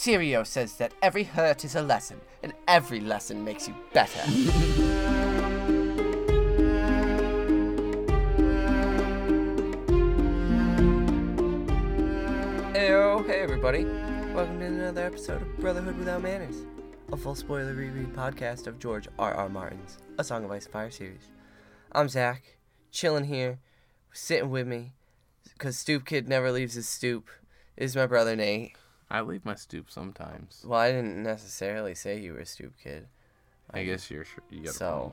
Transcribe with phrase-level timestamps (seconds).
[0.00, 4.18] Syrio says that every hurt is a lesson, and every lesson makes you better.
[12.72, 13.84] Heyo, hey everybody.
[14.32, 16.64] Welcome to another episode of Brotherhood Without Manners,
[17.12, 19.34] a full spoiler reread podcast of George R.
[19.34, 19.50] R.
[19.50, 21.28] Martin's A Song of Ice and Fire series.
[21.92, 22.56] I'm Zach,
[22.90, 23.58] chilling here,
[24.14, 24.94] sitting with me,
[25.52, 27.28] because Stoop Kid never leaves his stoop,
[27.76, 28.76] is my brother Nate.
[29.12, 30.62] I leave my stoop sometimes.
[30.64, 33.08] Well, I didn't necessarily say you were a Stoop Kid.
[33.72, 35.12] I guess you're sure you got So,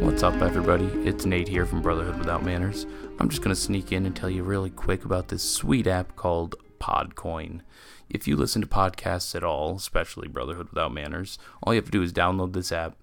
[0.00, 0.86] What's up, everybody?
[1.06, 2.86] It's Nate here from Brotherhood Without Manners.
[3.18, 6.16] I'm just going to sneak in and tell you really quick about this sweet app
[6.16, 7.60] called Podcoin.
[8.08, 11.90] If you listen to podcasts at all, especially Brotherhood Without Manners, all you have to
[11.90, 12.96] do is download this app,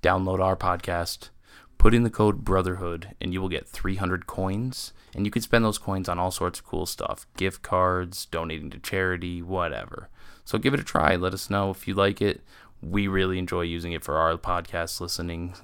[0.00, 1.30] download our podcast,
[1.76, 4.92] put in the code Brotherhood, and you will get 300 coins.
[5.16, 8.70] And you can spend those coins on all sorts of cool stuff gift cards, donating
[8.70, 10.10] to charity, whatever.
[10.44, 11.16] So give it a try.
[11.16, 12.42] Let us know if you like it.
[12.82, 15.54] We really enjoy using it for our podcast listening.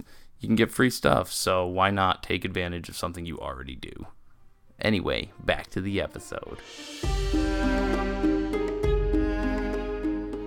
[0.41, 4.07] You can get free stuff, so why not take advantage of something you already do?
[4.81, 6.59] Anyway, back to the episode.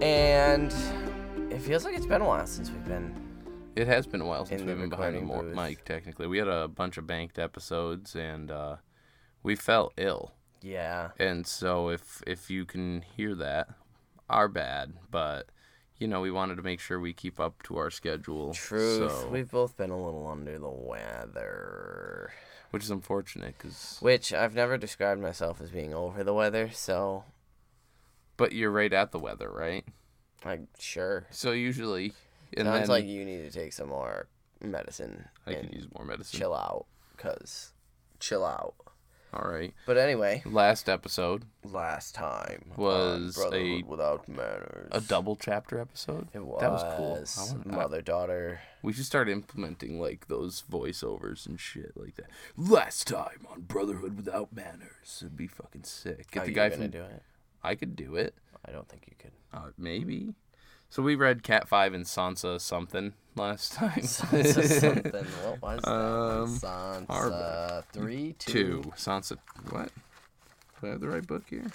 [0.01, 0.73] and
[1.51, 3.13] it feels like it's been a while since we've been.
[3.75, 5.69] It has been a while since we've been behind the recording mo- booth.
[5.69, 5.85] mic.
[5.85, 8.75] Technically, we had a bunch of banked episodes, and uh,
[9.45, 10.33] we felt ill.
[10.61, 11.11] Yeah.
[11.19, 13.67] And so, if if you can hear that,
[14.29, 14.93] our bad.
[15.11, 15.47] But
[15.99, 18.53] you know, we wanted to make sure we keep up to our schedule.
[18.53, 19.11] Truth.
[19.11, 22.31] so- We've both been a little under the weather.
[22.71, 27.23] which is unfortunate, because Which I've never described myself as being over the weather, so
[28.37, 29.85] but you're right at the weather, right?
[30.43, 31.25] I'm sure.
[31.31, 32.11] So usually,
[32.57, 34.27] and Sounds then like you need to take some more
[34.61, 36.37] medicine I can use more medicine.
[36.37, 36.85] chill out,
[37.15, 37.71] cause
[38.19, 38.73] chill out.
[39.33, 39.73] All right.
[39.85, 44.89] But anyway, Last episode last time Was Brotherhood a- without manners.
[44.91, 46.27] a double chapter episode.
[46.33, 46.61] It was.
[46.61, 47.15] That was cool.
[47.15, 48.61] I want- I- mother daughter.
[48.81, 52.29] We should start implementing like those voiceovers and shit like that.
[52.55, 56.31] Last time on Brotherhood Without Manners, it'd be fucking sick.
[56.31, 56.91] Get Are the guy gonna from.
[56.91, 57.23] do it?
[57.63, 58.35] I could do it.
[58.63, 59.31] I don't think you could.
[59.53, 60.33] Uh, maybe.
[60.89, 63.91] So we read Cat Five and Sansa something last time.
[64.01, 65.25] Sansa something.
[65.43, 65.91] What was that?
[65.91, 67.83] Um, Sansa Arbor.
[67.91, 68.51] three two.
[68.83, 68.91] Two.
[68.95, 69.37] Sansa.
[69.69, 69.89] What?
[70.81, 71.65] Do I have the right book here?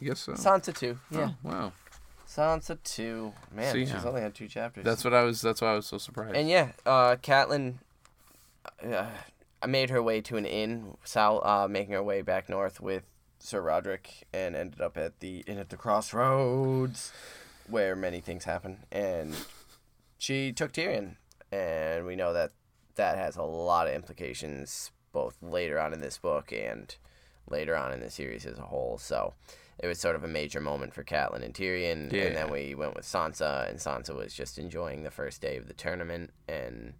[0.00, 0.32] I guess so.
[0.32, 0.98] Sansa two.
[1.10, 1.30] Yeah.
[1.44, 1.72] Oh, wow.
[2.28, 3.32] Sansa two.
[3.54, 4.84] Man, See, she's only had two chapters.
[4.84, 5.40] That's what I was.
[5.40, 6.36] That's why I was so surprised.
[6.36, 7.74] And yeah, uh, Catelyn
[8.84, 9.06] uh,
[9.66, 13.04] made her way to an inn, south, uh, making her way back north with
[13.38, 17.12] Sir Rodrik, and ended up at the inn at the crossroads,
[17.68, 18.84] where many things happen.
[18.90, 19.34] And
[20.18, 21.16] she took Tyrion,
[21.52, 22.52] and we know that
[22.96, 26.94] that has a lot of implications, both later on in this book and
[27.48, 28.98] later on in the series as a whole.
[28.98, 29.34] So.
[29.78, 32.96] It was sort of a major moment for Catelyn and Tyrion, and then we went
[32.96, 36.94] with Sansa, and Sansa was just enjoying the first day of the tournament and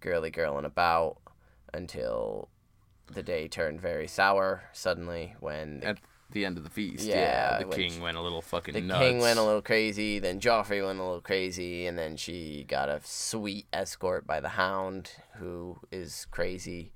[0.00, 1.18] girly girling about
[1.74, 2.48] until
[3.10, 5.98] the day turned very sour suddenly when the, at
[6.32, 9.00] the end of the feast, Yeah, yeah, the king went a little fucking the nuts.
[9.00, 12.88] king went a little crazy, then Joffrey went a little crazy, and then she got
[12.88, 16.92] a sweet escort by the Hound, who is crazy,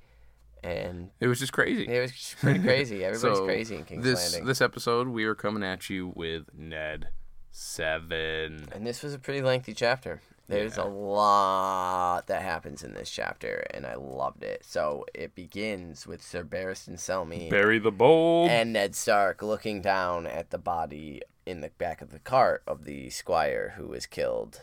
[0.65, 1.87] and It was just crazy.
[1.87, 3.05] it was pretty crazy.
[3.05, 4.47] Everybody's So, crazy in King's this Landing.
[4.47, 7.09] this episode, we are coming at you with Ned
[7.51, 8.67] Seven.
[8.73, 10.21] And this was a pretty lengthy chapter.
[10.49, 10.85] There's Yeah.
[10.85, 14.65] a lot that happens in this chapter, and I loved it.
[14.65, 18.49] So it begins with Sir Barristan Selmy Barry the bold.
[18.51, 22.85] and Ned Stark looking down at the body in the back of the cart of
[22.85, 24.61] the squire who was killed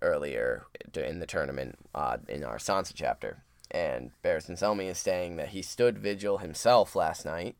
[0.00, 3.42] earlier in the tournament uh, in our Sansa chapter.
[3.70, 7.56] And Barristan Selmy is saying that he stood vigil himself last night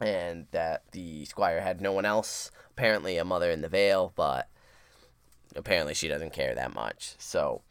[0.00, 4.48] and that the squire had no one else, apparently a mother in the Vale, but
[5.56, 7.14] apparently she doesn't care that much.
[7.18, 7.62] So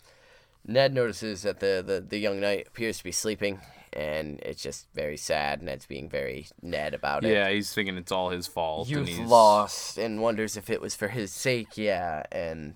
[0.65, 3.59] Ned notices that the, the, the young knight appears to be sleeping,
[3.93, 5.61] and it's just very sad.
[5.61, 7.31] Ned's being very Ned about it.
[7.31, 8.87] yeah, he's thinking it's all his fault.
[8.87, 12.23] and Youth he's, lost, and wonders if it was for his sake, yeah.
[12.31, 12.75] And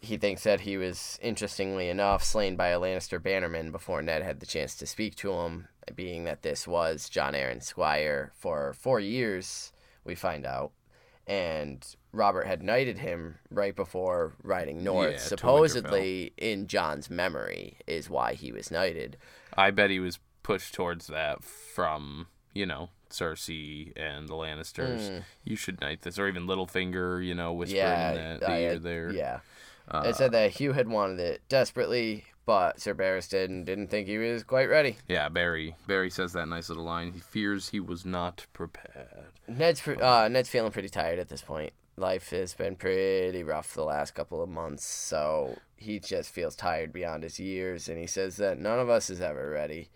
[0.00, 4.40] he thinks that he was, interestingly enough, slain by a Lannister bannerman before Ned had
[4.40, 9.00] the chance to speak to him, being that this was Jon Arryn Squire for four
[9.00, 9.72] years,
[10.04, 10.72] we find out.
[11.26, 15.12] And Robert had knighted him right before riding north.
[15.12, 19.16] Yeah, Supposedly, in Jon's memory, is why he was knighted.
[19.56, 25.22] I bet he was pushed towards that from you know Cersei and the Lannisters.
[25.44, 27.24] You should knight this, or even Littlefinger.
[27.24, 29.12] You know, whispering yeah, that I they are there.
[29.12, 29.40] Yeah.
[29.88, 34.18] Uh, it said that Hugh had wanted it desperately, but Sir Barristan didn't think he
[34.18, 34.96] was quite ready.
[35.08, 35.76] Yeah, Barry.
[35.86, 37.12] Barry says that nice little line.
[37.12, 39.26] He fears he was not prepared.
[39.48, 41.72] Ned's pre- uh, Ned's feeling pretty tired at this point.
[41.96, 46.92] Life has been pretty rough the last couple of months, so he just feels tired
[46.92, 49.90] beyond his years, and he says that none of us is ever ready.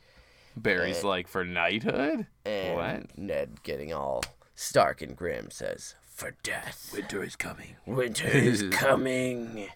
[0.56, 2.26] Barry's Uh, like for knighthood.
[2.44, 3.18] And What?
[3.18, 4.22] Ned, getting all
[4.54, 7.76] stark and grim, says, "For death, Winter is coming.
[7.86, 9.68] winter is coming."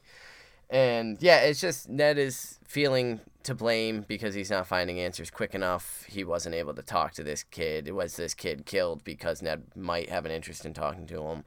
[0.71, 5.55] And yeah, it's just Ned is feeling to blame because he's not finding answers quick
[5.55, 6.05] enough.
[6.09, 7.91] He wasn't able to talk to this kid.
[7.93, 11.45] Was this kid killed because Ned might have an interest in talking to him?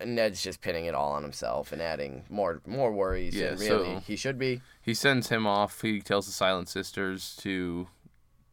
[0.00, 3.34] And Ned's just pinning it all on himself and adding more more worries.
[3.34, 4.62] Yeah, and really, so- he should be.
[4.80, 5.82] He sends him off.
[5.82, 7.88] He tells the Silent Sisters to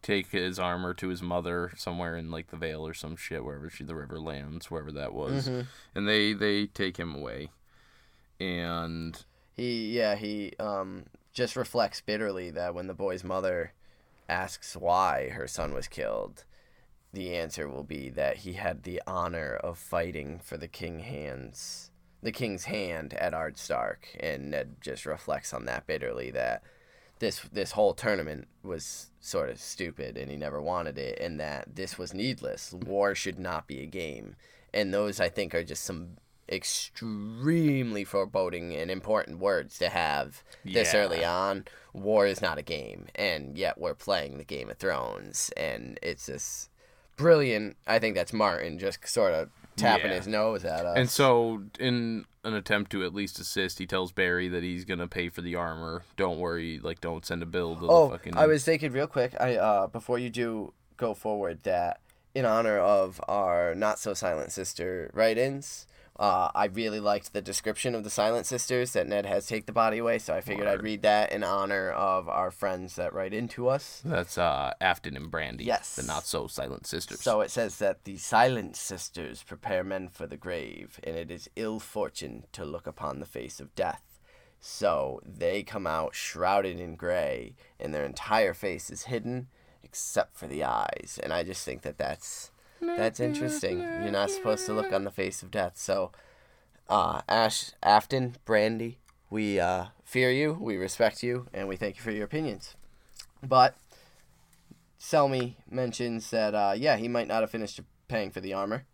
[0.02, 3.69] take his armor to his mother somewhere in like the Vale or some shit, wherever
[3.69, 5.62] she the river lands, wherever that was, Mm-hmm.
[5.96, 7.50] and they they take him away.
[8.40, 9.24] And
[9.62, 11.04] He yeah he um
[11.34, 13.74] just reflects bitterly that when the boy's mother
[14.28, 16.46] asks why her son was killed,
[17.13, 21.92] the answer will be that he had the honor of fighting for the king hands,
[22.24, 26.63] the king's hand Eddard Stark, and Ned just reflects on that bitterly that
[27.19, 31.75] this this whole tournament was sort of stupid and he never wanted it and that
[31.75, 32.74] this was needless.
[32.74, 34.38] War should not be a game.
[34.74, 36.18] And those I think are just some
[36.51, 41.00] extremely foreboding and important words to have this Yeah.
[41.01, 41.65] early on.
[41.94, 46.25] War is not a game and yet we're playing the Game of Thrones and it's
[46.27, 46.69] this
[47.18, 50.18] brilliant I think that's Martin just sort of tapping Yeah.
[50.18, 50.98] his nose at us.
[50.98, 55.07] and so in an attempt to at least assist, he tells Barry that he's gonna
[55.07, 56.03] pay for the armor.
[56.18, 58.36] Don't worry, like don't send a bill to Oh, the fucking.
[58.38, 59.33] I was thinking real quick.
[59.39, 62.00] I uh before you do go forward that
[62.33, 65.86] in honor of our not so silent sister write-ins,
[66.21, 69.71] uh, I really liked the description of the silent sisters that Ned has take the
[69.71, 70.19] body away.
[70.19, 74.03] So I figured I'd read that in honor of our friends that write into us.
[74.06, 75.63] That's uh Afton and Brandy.
[75.63, 75.95] Yes.
[75.95, 77.21] the not so silent sisters.
[77.21, 81.50] So it says that the silent sisters prepare men for the grave, and it is
[81.56, 84.19] ill fortune to look upon the face of death.
[84.59, 89.47] So they come out shrouded in gray, and their entire face is hidden
[89.81, 91.19] except for the eyes.
[91.24, 92.51] And I just think that that's
[92.81, 93.80] that's interesting.
[93.80, 95.74] You're not supposed to look on the face of death.
[95.75, 96.12] So,
[96.89, 99.00] uh, Ash Afton, Brandy,
[99.30, 102.75] we uh, fear you, we respect you, and we thank you for your opinions.
[103.42, 103.75] But
[105.00, 108.86] Selmy mentions that, uh, yeah, he might not have finished paying for the armor.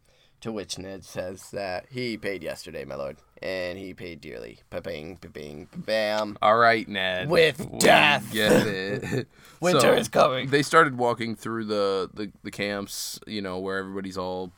[0.42, 4.60] To which Ned says that he paid yesterday, my lord, and he paid dearly.
[4.69, 6.38] Ba-bing, ba-bing, ba-bam.
[6.44, 7.28] All right, Ned.
[7.28, 8.31] With We death.
[8.31, 9.28] Get it.
[9.62, 10.50] Winter So, is coming.
[10.51, 14.51] They started walking through the, the, the camps, you know, where everybody's all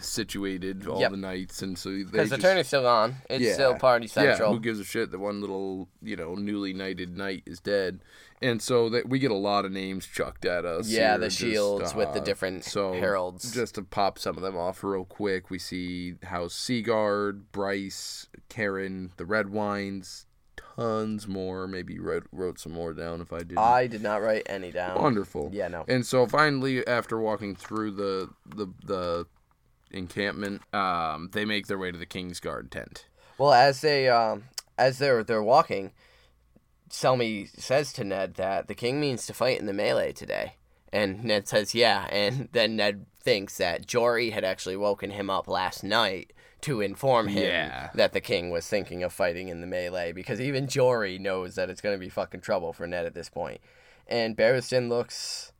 [0.00, 1.10] situated, all Yep.
[1.12, 3.16] the nights, and so they Because the turn is still on.
[3.28, 4.50] It's still party central.
[4.50, 8.00] Yeah, who gives a shit that one little, you know, newly knighted knight is dead?
[8.42, 10.88] And so that we get a lot of names chucked at us.
[10.88, 13.52] Yeah, the just, shields with the uh, different so heralds.
[13.54, 19.12] Just to pop some of them off real quick, we see House Seagard, Bryce, Caron,
[19.16, 20.26] the Redwynes,
[20.76, 21.66] tons more.
[21.66, 23.56] Maybe wrote, wrote some more down if I did.
[23.56, 25.00] I did not write any down.
[25.00, 25.50] Wonderful.
[25.52, 25.84] Yeah, no.
[25.88, 29.26] And so finally, after walking through the the the
[29.90, 33.06] encampment, um, they make their way to the Kingsguard tent.
[33.38, 34.44] Well, as they um,
[34.78, 35.92] as they're they're walking,
[36.90, 40.54] Selmy says to Ned that the king means to fight in the melee today,
[40.92, 45.48] and Ned says yeah, and then Ned thinks that Jory had actually woken him up
[45.48, 47.90] last night to inform him Yeah.
[47.94, 51.68] that the king was thinking of fighting in the melee because even Jory knows that
[51.68, 53.60] it's going to be fucking trouble for Ned at this point.
[54.06, 55.52] and Barristan looks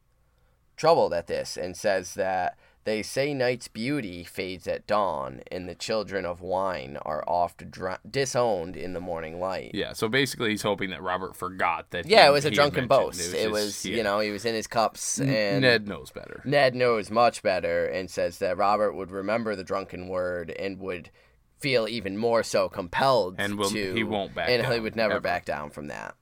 [0.77, 2.57] troubled at this and says that
[2.87, 7.99] they say night's beauty fades at dawn, and the children of wine are oft dr-
[8.11, 9.73] disowned in the morning light.
[9.75, 12.07] Yeah, so basically he's hoping that Robert forgot that.
[12.07, 13.21] Yeah, he- it was a drunken boast.
[13.21, 13.97] It just- was, yeah.
[13.99, 16.41] you know, he was in his cups, and Ned knows better.
[16.47, 21.11] Ned knows much better and says that Robert would remember the drunken word and would
[21.59, 25.15] feel even more so compelled And will- to he won't back and he would never
[25.15, 25.21] ever.
[25.21, 26.15] back down from that.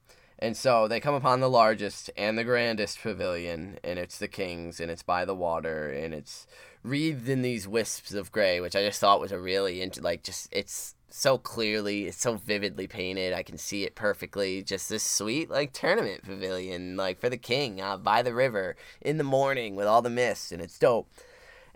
[0.44, 4.78] And so they come upon the largest and the grandest pavilion, and it's the king's,
[4.78, 6.46] and it's by the water, and it's
[6.82, 10.22] wreathed in these wisps of gray, which I just thought was a really int- like
[10.22, 13.32] just it's so clearly, it's so vividly painted.
[13.32, 14.62] I can see it perfectly.
[14.62, 19.16] Just this sweet like tournament pavilion, like for the king, uh, by the river in
[19.16, 21.08] the morning with all the mist, and it's dope.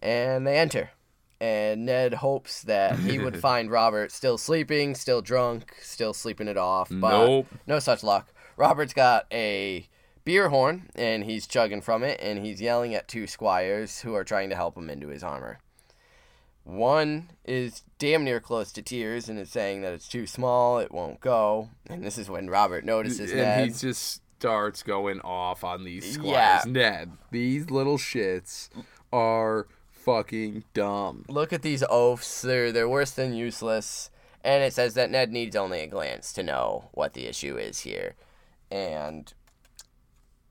[0.00, 0.90] And they enter,
[1.40, 6.58] and Ned hopes that he would find Robert still sleeping, still drunk, still sleeping it
[6.58, 6.90] off.
[6.90, 7.46] But Nope.
[7.66, 8.28] no such luck.
[8.58, 9.88] Robert's got a
[10.24, 14.24] beer horn, and he's chugging from it, and he's yelling at two squires who are
[14.24, 15.60] trying to help him into his armor.
[16.64, 20.92] One is damn near close to tears and is saying that it's too small, it
[20.92, 21.70] won't go.
[21.88, 23.64] And this is when Robert notices and that.
[23.64, 26.66] he's just starts going off on these squires.
[26.66, 26.70] Yeah.
[26.70, 28.68] Ned, these little shits
[29.12, 31.24] are fucking dumb.
[31.28, 32.42] Look at these oafs.
[32.42, 34.10] They're they're worse than useless.
[34.44, 37.80] And it says that Ned needs only a glance to know what the issue is
[37.80, 38.14] here.
[38.70, 39.32] And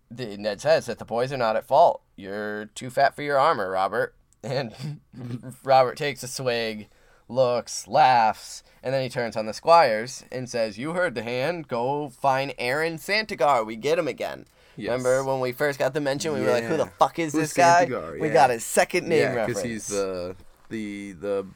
[0.09, 2.01] the, Ned says that the boys are not at fault.
[2.15, 4.13] You're too fat for your armor, Robert.
[4.43, 5.01] And
[5.63, 6.87] Robert takes a swig,
[7.27, 11.67] looks, laughs, and then he turns on the squires and says, You heard the hand.
[11.67, 13.65] Go find Aron Santagar.
[13.65, 14.45] We get him again.
[14.77, 14.91] Yes.
[14.91, 16.33] Remember when we first got the mention?
[16.33, 17.87] We were like, Who the fuck is Who's this guy?
[17.87, 18.21] Santagar?
[18.21, 19.63] We got his second name yeah, reference.
[19.63, 20.35] he's the
[20.69, 21.47] the the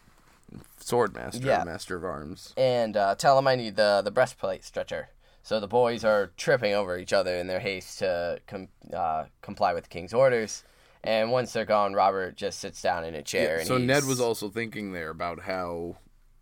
[0.79, 1.63] sword master, Yeah.
[1.63, 2.53] master of arms.
[2.57, 5.09] and uh, tell him I need the the breastplate stretcher.
[5.43, 9.73] So the boys are tripping over each other in their haste to com- uh, comply
[9.73, 10.63] with the king's orders.
[11.03, 13.57] And once they're gone, Robert just sits down in a chair.
[13.57, 15.97] and so Ned was also thinking there about how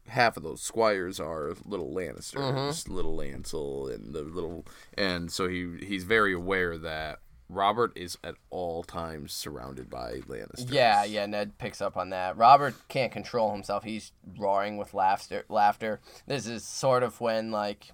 [0.10, 2.94] half of those squires are little Lannisters, Mm-hmm.
[2.94, 4.66] little Lancel, and the little,
[4.98, 10.72] and so he he's very aware that Robert is at all times surrounded by Lannisters.
[10.74, 11.26] Yeah, yeah.
[11.26, 12.36] Ned picks up on that.
[12.38, 13.84] Robert can't control himself.
[13.86, 15.46] He's roaring with laughter.
[15.48, 16.00] Laughter.
[16.28, 17.92] This is sort of when, like,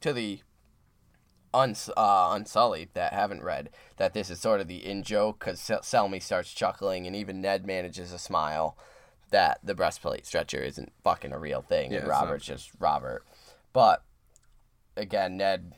[0.00, 0.40] to the
[1.54, 5.60] uns uh, unsullied that haven't read, that this is sort of the in joke because
[5.60, 8.76] Selmy starts chuckling and even Ned manages a smile
[9.30, 12.08] that the breastplate stretcher isn't fucking a real thing Yeah, and.
[12.08, 13.24] Robert's just Robert.
[13.72, 14.02] But
[14.96, 15.74] again, Ned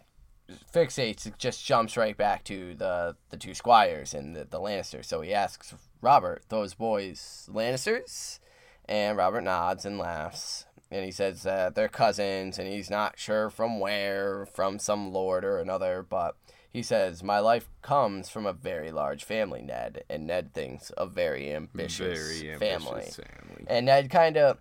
[0.72, 5.06] fixates, just jumps right back to the the two squires and the, the Lannisters.
[5.06, 8.38] So he asks Robert, "Those boys Lannisters?"
[8.86, 10.66] And Robert nods and laughs.
[10.90, 15.44] And he says that they're cousins, and he's not sure from where, from some lord
[15.44, 16.02] or another.
[16.08, 16.36] But
[16.72, 21.06] he says, "My life comes from a very large family, Ned." And Ned thinks a
[21.06, 23.02] very ambitious, very ambitious family.
[23.04, 23.64] family.
[23.68, 24.58] And Ned kind of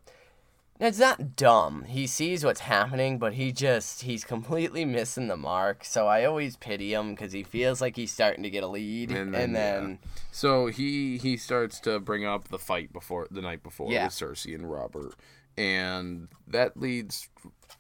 [0.80, 1.84] Ned's not dumb.
[1.84, 5.84] He sees what's happening, but he just he's completely missing the mark.
[5.84, 9.10] So I always pity him because he feels like he's starting to get a lead,
[9.10, 10.00] and And then, then,
[10.32, 14.06] So he he starts to bring up the fight before the night before Yeah.
[14.06, 15.16] with Cersei and Robert,
[15.60, 17.30] and that leads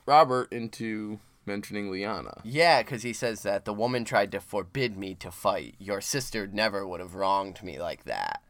[0.05, 2.41] Robert into mentioning Lyanna.
[2.43, 5.75] yeah, because he says that the woman tried to forbid me to fight.
[5.79, 8.43] Your sister never would have wronged me like that.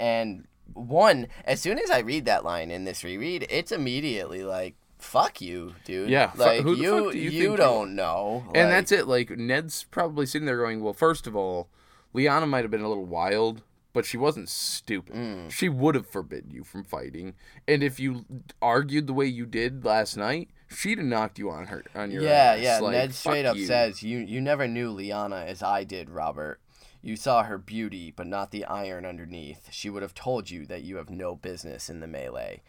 [0.00, 4.74] And one, as soon as I read that line in this reread, it's immediately like.
[4.98, 6.08] Fuck you, dude.
[6.10, 8.44] Yeah, like you, you you don't know.
[8.54, 9.08] And Like, that's it.
[9.08, 11.68] Like Ned's probably sitting there going, "Well, first of all,
[12.14, 13.62] Lyanna might have been a little wild,
[13.92, 15.14] but she wasn't stupid.
[15.14, 15.50] Mm.
[15.50, 17.34] She would have forbidden you from fighting.
[17.68, 18.24] And if you
[18.60, 22.22] argued the way you did last night, she'd have knocked you on her on your
[22.22, 22.62] yeah, ass.
[22.62, 22.78] yeah.
[22.80, 23.66] Like, Ned straight up you.
[23.66, 26.60] says, "You you never knew Lyanna as I did, Robert.
[27.04, 29.68] You saw her beauty, but not the iron underneath.
[29.72, 32.62] She would have told you that you have no business in the melee."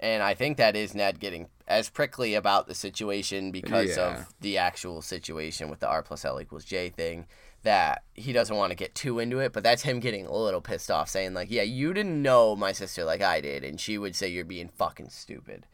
[0.00, 4.16] And I think that is Ned getting as prickly about the situation because Yeah.
[4.22, 7.28] of the actual situation with the R plus L equals J thing
[7.62, 10.60] that he doesn't want to get too into it, but that's him getting a little
[10.60, 13.98] pissed off, saying like, "Yeah, you didn't know my sister like I did," and she
[13.98, 15.66] would say you're being fucking stupid.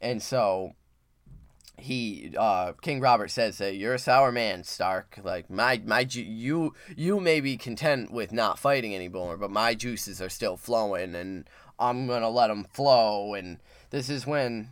[0.00, 0.74] And so
[1.80, 5.18] he uh King Robert says that you're a sour man, Stark.
[5.22, 9.74] Like my my ju- you you may be content with not fighting anymore, but my
[9.74, 13.34] juices are still flowing, and I'm gonna let them flow.
[13.34, 13.58] And
[13.90, 14.70] this is when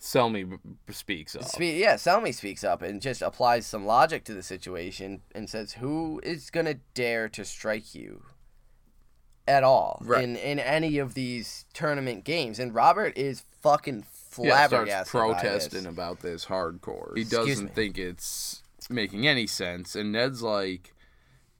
[0.00, 1.44] Selmy b- b- speaks up.
[1.44, 5.72] Spe- yeah, Selmy speaks up and just applies some logic to the situation and says,
[5.74, 8.24] "Who is gonna dare to strike you
[9.46, 10.22] at all Right.
[10.22, 14.04] in in any of these tournament games?" And Robert is fucking
[14.38, 14.86] yeah, starts flabbergasted.
[14.86, 15.40] by this.
[15.42, 17.16] protesting about this hardcore.
[17.16, 19.96] He doesn't think it's making any sense.
[19.96, 20.94] And Ned's like,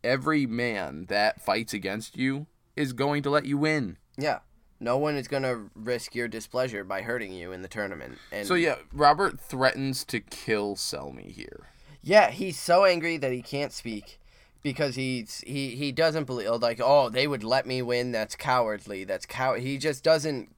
[0.05, 3.97] every man that fights against you is going to let you win.
[4.17, 4.39] Yeah.
[4.81, 8.19] No one is going to risk your displeasure by hurting you in the tournament.
[8.31, 11.67] And So yeah, Robert threatens to kill Selmy here.
[12.03, 14.21] yeah, he's so angry that he can't speak
[14.63, 18.13] because he's he he doesn't believe like oh, they would let me win.
[18.13, 19.05] That's cowardly.
[19.05, 20.55] That's cow he just doesn't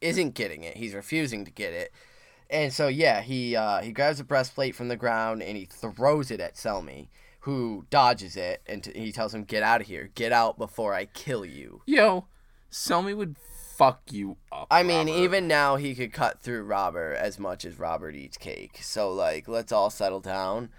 [0.00, 0.76] isn't getting it.
[0.76, 1.92] He's refusing to get it.
[2.50, 6.30] And so yeah, he uh, he grabs a breastplate from the ground and he throws
[6.30, 7.08] it at Selmy,
[7.40, 10.10] who dodges it and t- he tells him get out of here.
[10.14, 11.82] Get out before I kill you.
[11.86, 12.26] Yo,
[12.70, 13.36] Selmy would
[13.76, 14.66] fuck you up.
[14.70, 15.20] I mean, Robert.
[15.22, 18.78] even now he could cut through Robert as much as Robert eats cake.
[18.82, 20.70] So like, let's all settle down.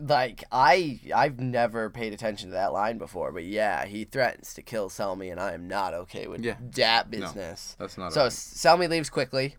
[0.00, 4.62] Like I, I've never paid attention to that line before, but yeah, he threatens to
[4.62, 6.56] kill Selmy, and I am not okay with Yeah.
[6.76, 7.76] that business.
[7.78, 8.32] that's not So right.
[8.32, 9.56] Selmy leaves quickly,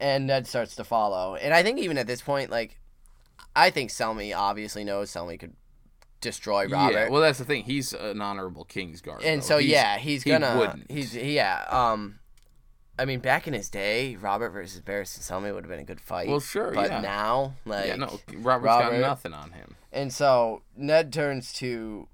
[0.00, 1.36] and Ned starts to follow.
[1.36, 2.78] And I think even at this point, like,
[3.54, 5.54] I think Selmy obviously knows Selmy could
[6.20, 6.92] destroy Robert.
[6.94, 7.64] Yeah, well, that's the thing.
[7.64, 9.46] He's an honorable king's guard, and though.
[9.46, 10.90] so He's- yeah, he's gonna He wouldn't.
[10.90, 12.18] he's yeah um
[12.98, 16.02] I mean, back in his day, Robert versus Barristan Selmy would have been a good
[16.02, 16.28] fight.
[16.28, 17.00] Well, sure, But yeah.
[17.00, 19.74] now, like, yeah, no, Robert's got nothing on him.
[19.90, 22.08] and so Ned turns to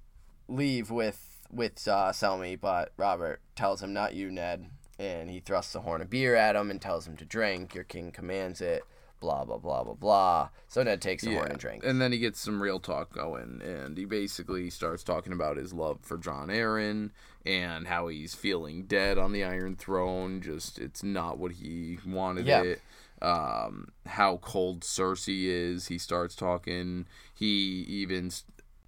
[0.49, 4.67] leave with with uh, Selmy, but Robert tells him, "Not you, Ned."
[4.99, 7.75] And he thrusts a horn of beer at him and tells him to drink.
[7.75, 8.83] Your king commands it.
[9.21, 10.49] Blah blah blah blah blah.
[10.69, 11.87] So Ned takes the horn and drinks.
[11.87, 15.73] And then he gets some real talk going, and he basically starts talking about his
[15.73, 17.11] love for Jon Arryn
[17.45, 20.41] and how he's feeling dead on the Iron Throne.
[20.43, 22.63] Just it's not what he wanted Yeah.
[22.63, 22.81] it.
[23.23, 25.87] Um, how cold Cersei is.
[25.89, 27.07] He starts talking.
[27.35, 27.47] He
[27.89, 28.31] even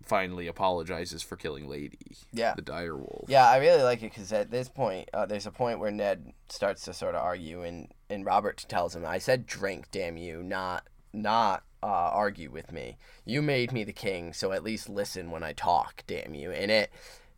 [0.09, 1.99] finally apologizes for killing Lady.
[2.33, 2.55] Yeah.
[2.55, 3.27] the dire wolf.
[3.29, 6.33] Yeah, I really like it because at this point, uh, there's a point where Ned
[6.49, 10.43] starts to sort of argue, and, and Robert tells him, "I said drink, damn you,
[10.43, 12.97] not not uh, argue with me.
[13.25, 16.71] You made me the king, so at least listen when I talk, damn you." And
[16.71, 16.91] it,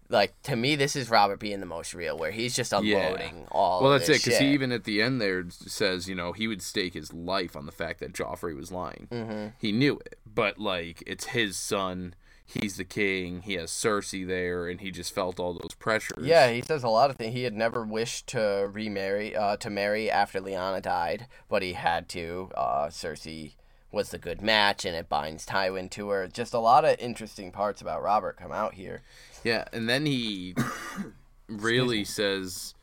[0.09, 3.83] like to me, this is Robert being the most real, where he's just unloading all.
[3.83, 6.63] Well, that's it, because he even at the end there says, you know, he would
[6.63, 9.09] stake his life on the fact that Joffrey was lying.
[9.11, 9.49] Mm-hmm.
[9.59, 12.15] He knew it, but like it's his son.
[12.53, 13.43] He's the king.
[13.43, 16.27] He has Cersei there, and he just felt all those pressures.
[16.27, 17.33] Yeah, he says a lot of things.
[17.33, 22.09] He had never wished to remarry, uh, to marry after Lyanna died, but he had
[22.11, 22.51] to.
[22.57, 23.53] Uh, Cersei
[23.93, 26.27] was the good match, and it binds Tywin to her.
[26.27, 29.03] Just a lot of interesting parts about Robert come out here.
[29.45, 30.57] Yeah, and then he
[31.49, 32.75] really says,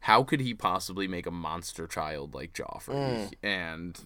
[0.00, 3.32] "How could he possibly make a monster child like Joffrey?" Mm.
[3.40, 4.00] And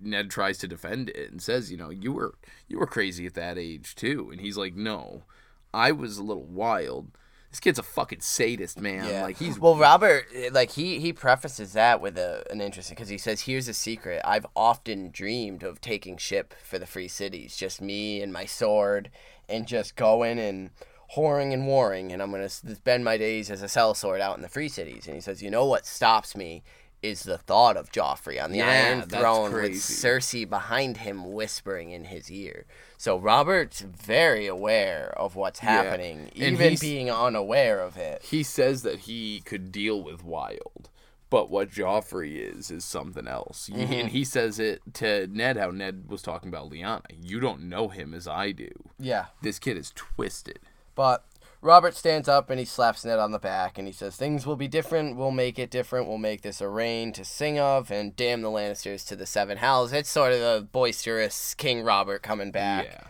[0.00, 2.34] Ned tries to defend it and says, "You know, you were
[2.68, 5.22] you were crazy at that age too." And he's like, "No,
[5.74, 7.10] I was a little wild.
[7.50, 9.04] This kid's a fucking sadist, man.
[9.22, 13.08] Like he's well, Robert, eh, like he he prefaces that with a, an interesting because
[13.08, 14.20] he says, "Here's a secret.
[14.24, 19.10] I've often dreamed of taking ship for the free cities, just me and my sword,
[19.48, 20.70] and just going and."
[21.16, 24.48] Whoring and warring, and I'm gonna spend my days as a sellsword out in the
[24.50, 25.06] free cities.
[25.06, 26.62] And he says, "You know what stops me
[27.02, 29.72] is the thought of Joffrey on the Yeah, Iron Throne with.
[29.72, 36.54] Cersei behind him whispering in his ear." So Robert's very aware of what's happening, And
[36.54, 38.22] even being unaware of it.
[38.22, 40.90] he says that he could deal with wild,
[41.30, 43.68] but what Joffrey is is something else.
[43.72, 44.06] Y- And mm-hmm.
[44.08, 47.02] he says it to Ned how Ned was talking about Lyanna.
[47.22, 48.70] You don't know him as I do.
[48.98, 49.26] Yeah.
[49.42, 50.58] This kid is twisted.
[50.96, 51.24] But
[51.60, 54.56] Robert stands up and he slaps Ned on the back and he says, Things will
[54.56, 55.16] be different.
[55.16, 56.06] We'll make it different.
[56.06, 59.58] We'll make this a reign to sing of and damn the Lannisters to the seven
[59.58, 59.92] hells.
[59.92, 62.84] It's sort of the boisterous King Robert coming back.
[62.84, 63.00] Yeah.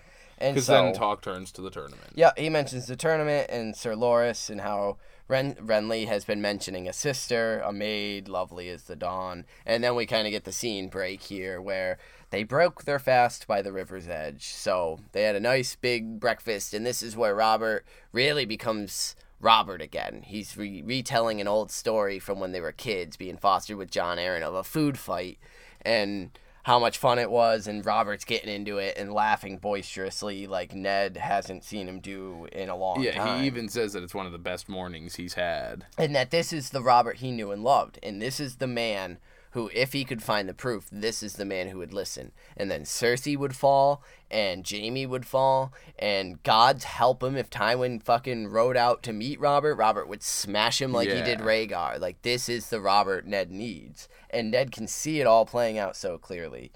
[0.40, 2.12] And Because so, then talk turns to the tournament.
[2.14, 4.96] yeah, he mentions the tournament and Sir Loras and how
[5.26, 9.44] Ren- Renly has been mentioning a sister, a maid, lovely as the dawn.
[9.66, 11.98] And then we kind of get the scene break here where
[12.30, 14.44] they broke their fast by the river's edge.
[14.46, 19.82] So they had a nice big breakfast, and this is where Robert really becomes Robert
[19.82, 20.22] again.
[20.24, 24.18] He's re- retelling an old story from when they were kids, being fostered with Jon
[24.18, 25.38] Arryn of a food fight,
[25.82, 26.30] and
[26.68, 27.66] how much fun it was.
[27.66, 32.68] And Robert's getting into it and laughing boisterously, like Ned hasn't seen him do in
[32.68, 35.16] a long Yeah, time Yeah, he even says that it's one of the best mornings
[35.16, 35.86] he's had.
[35.96, 39.16] and that this is the Robert he knew and loved, and this is the man
[39.52, 42.32] who, if he could find the proof, this is the man who would listen.
[42.56, 48.02] And then Cersei would fall, and Jaime would fall, and God's help him if Tywin
[48.02, 51.44] fucking rode out to meet Robert, Robert would smash him like he did Yeah.
[51.46, 52.00] Rhaegar.
[52.00, 55.96] Like this is the Robert Ned needs, and Ned can see it all playing out
[55.96, 56.72] so clearly.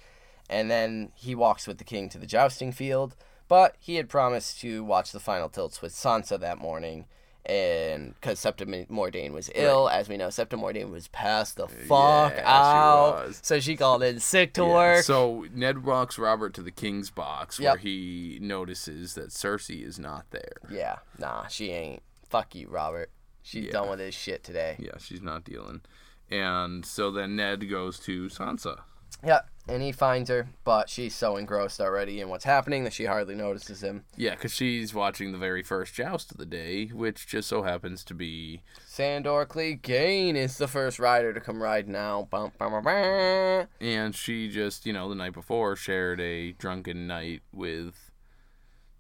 [0.48, 3.16] And then he walks with the king to the jousting field,
[3.48, 7.06] but he had promised to watch the final tilts with Sansa that morning
[7.46, 12.33] and because Septa Mordane was ill, as we know, Septa Mordane was passed the fuck
[12.35, 13.26] Yeah, she out.
[13.26, 13.40] was.
[13.42, 15.05] So she called in sick to Yeah, work.
[15.05, 17.78] So Ned walks Robert to the king's box where Yep.
[17.81, 20.57] he notices that Cersei is not there.
[20.70, 22.02] yeah, nah, she ain't.
[22.28, 23.11] Fuck you, Robert.
[23.42, 23.72] She's Yeah.
[23.72, 24.76] done with his shit today.
[24.78, 25.83] Yeah, she's not dealing.
[26.31, 28.83] And so then Ned goes to Sansa.
[29.24, 33.05] Yeah, and he finds her, but she's so engrossed already in what's happening that she
[33.05, 34.05] hardly notices him.
[34.16, 38.05] Yeah, because she's watching the very first joust of the day, which just so happens
[38.05, 38.62] to be.
[38.85, 42.29] Sandor Clegane is the first rider to come ride now.
[42.31, 43.68] Bum, bum, bum, bum.
[43.81, 48.11] And she just, you know, the night before shared a drunken night with.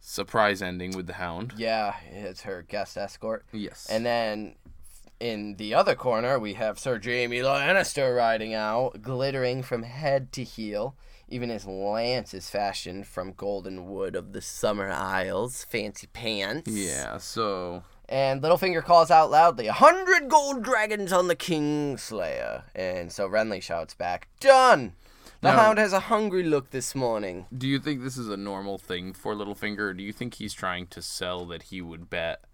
[0.04, 1.54] Surprise ending with the hound.
[1.56, 3.44] Yeah, it's her guest escort.
[3.52, 3.86] Yes.
[3.88, 4.56] And then
[5.22, 10.42] in the other corner, we have Sir Jaime Lannister riding out, glittering from head to
[10.42, 10.96] heel.
[11.28, 15.64] Even his lance is fashioned from golden wood of the Summer Isles.
[15.64, 16.70] Fancy pants.
[16.70, 17.84] yeah, so.
[18.08, 22.64] And Littlefinger calls out loudly, A hundred gold dragons on the Kingslayer.
[22.74, 24.92] And so Renly shouts back, Done!
[25.40, 27.46] The Now- hound has a hungry look this morning.
[27.56, 30.52] Do you think this is a normal thing for Littlefinger, or do you think he's
[30.54, 32.44] trying to sell that he would bet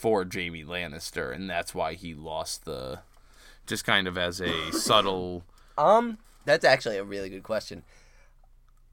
[0.00, 3.00] for Jaime Lannister, and that's why he lost the
[3.66, 5.44] just kind of as a subtle.
[5.76, 7.82] Um, that's actually a really good question.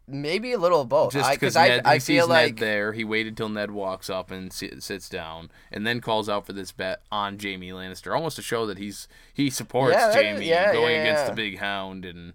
[0.09, 1.11] Maybe a little of both.
[1.11, 3.71] Just because I, Ned, I, he feel sees like Ned there, he waited till Ned
[3.71, 8.15] walks up and sits down, and then calls out for this bet on Jaime Lannister,
[8.15, 11.25] almost to show that he's he supports Yeah, that is- Jaime yeah, going yeah, against
[11.27, 12.33] the Big Hound, and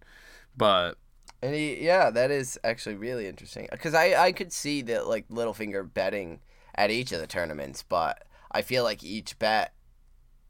[0.56, 0.98] but
[1.42, 5.26] And he, yeah, that is actually really interesting because I, I could see that like
[5.28, 6.40] Littlefinger betting
[6.74, 9.72] at each of the tournaments, but I feel like each bet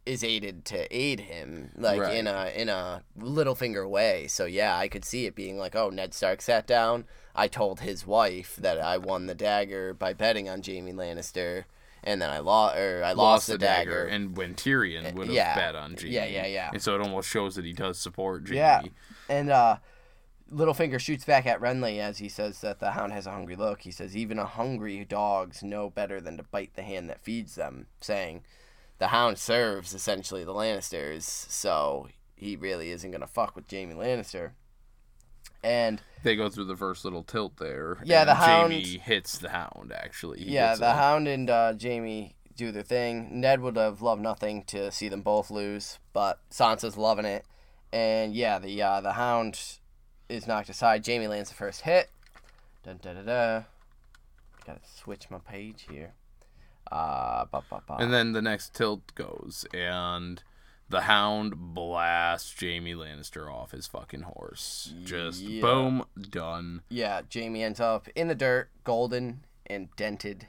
[0.05, 2.17] is aided to aid him like Right.
[2.17, 4.27] in a in a Littlefinger way.
[4.27, 7.05] So yeah, I could see it being like, oh, Ned Stark sat down.
[7.35, 11.65] I told his wife that I won the dagger by betting on Jaime Lannister,
[12.03, 14.05] and then I lost or I lost, the, dagger.
[14.05, 15.55] and when Tyrion would have yeah.
[15.55, 16.71] bet on Jaime, Yeah, yeah, yeah.
[16.73, 18.57] and so it almost shows that he does support Jaime.
[18.57, 18.83] Yeah.
[19.29, 19.77] And uh,
[20.53, 23.83] Littlefinger shoots back at Renly as he says that the hound has a hungry look.
[23.83, 27.55] He says, Even a hungry dogs know better than to bite the hand that feeds
[27.55, 28.43] them, saying
[28.99, 33.95] the hound serves essentially the Lannisters, so he really isn't going to fuck with Jaime
[33.95, 34.53] Lannister.
[35.65, 37.99] And They go through the first little tilt there.
[38.05, 39.93] Yeah, the Hound- Jaime hits the Hound.
[39.95, 43.41] Actually, He yeah, the hound and uh, Jaime do their thing.
[43.41, 47.45] Ned would have loved nothing to see them both lose, but Sansa's loving it.
[47.93, 49.79] And yeah, the uh, the hound
[50.33, 51.07] is knocked aside.
[51.07, 52.11] Jaime lands the first hit.
[52.85, 53.63] Dun da da da.
[54.67, 56.15] Gotta switch my page here.
[56.91, 57.97] Uh, ba, ba, ba.
[57.99, 60.43] And then the next tilt goes, and
[60.89, 64.93] the Hound blasts Jaime Lannister off his fucking horse.
[65.05, 65.63] Just Yeah.
[65.63, 66.83] boom, done.
[66.89, 70.49] yeah, Jaime ends up in the dirt, golden and dented,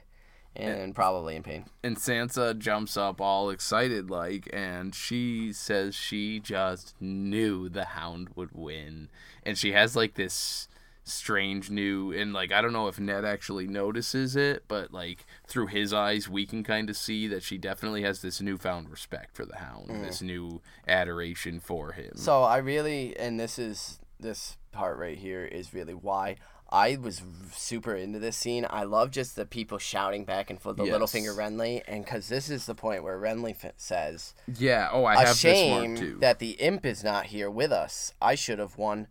[0.56, 1.64] and probably in pain.
[1.82, 8.30] And Sansa jumps up all excited like and she says she just knew the hound
[8.34, 9.08] would win.
[9.44, 10.68] And she has like this
[11.06, 15.66] strange new and like I don't know if Ned actually notices it, but like through
[15.66, 19.44] his eyes we can kind of see that she definitely has this newfound respect for
[19.44, 20.02] the hound, mm.
[20.02, 22.12] this new adoration for him.
[22.16, 26.36] So I really, and this is this part right here is really why
[26.74, 28.66] I was super into this scene.
[28.68, 30.96] I love just the people shouting back and forth, the Yes.
[30.96, 35.14] Littlefinger Renly, and because this is the point where Renly f- says, yeah, oh I
[35.14, 36.18] "A have this shame mark too.
[36.20, 38.12] that the imp is not here with us.
[38.20, 39.06] I should have won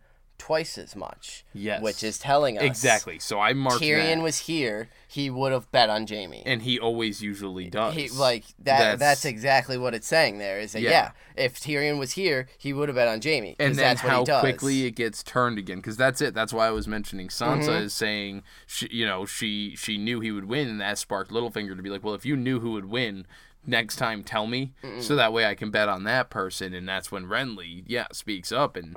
[0.46, 1.82] twice as much." Yes.
[1.82, 3.18] which is telling us exactly.
[3.18, 4.22] So I marked Tyrion that.
[4.22, 4.88] was here.
[5.08, 6.42] He would have bet on Jaime.
[6.44, 7.94] and he always usually does.
[7.94, 8.98] He like that.
[8.98, 10.58] That's, exactly what it's saying there.
[10.58, 10.90] Is that Yeah.
[10.90, 11.44] yeah.
[11.44, 13.54] if Tyrion was here, he would have bet on Jaime.
[13.60, 16.66] and then that's what how quickly it gets turned again because that's it that's why
[16.66, 17.84] i was mentioning sansa Mm-hmm.
[17.84, 21.76] is saying she, you know she she knew he would win and that sparked littlefinger
[21.76, 23.26] to be like well if you knew who would win
[23.66, 27.10] next time tell me so that way i can bet on that person and that's
[27.12, 28.96] when renly yeah speaks up and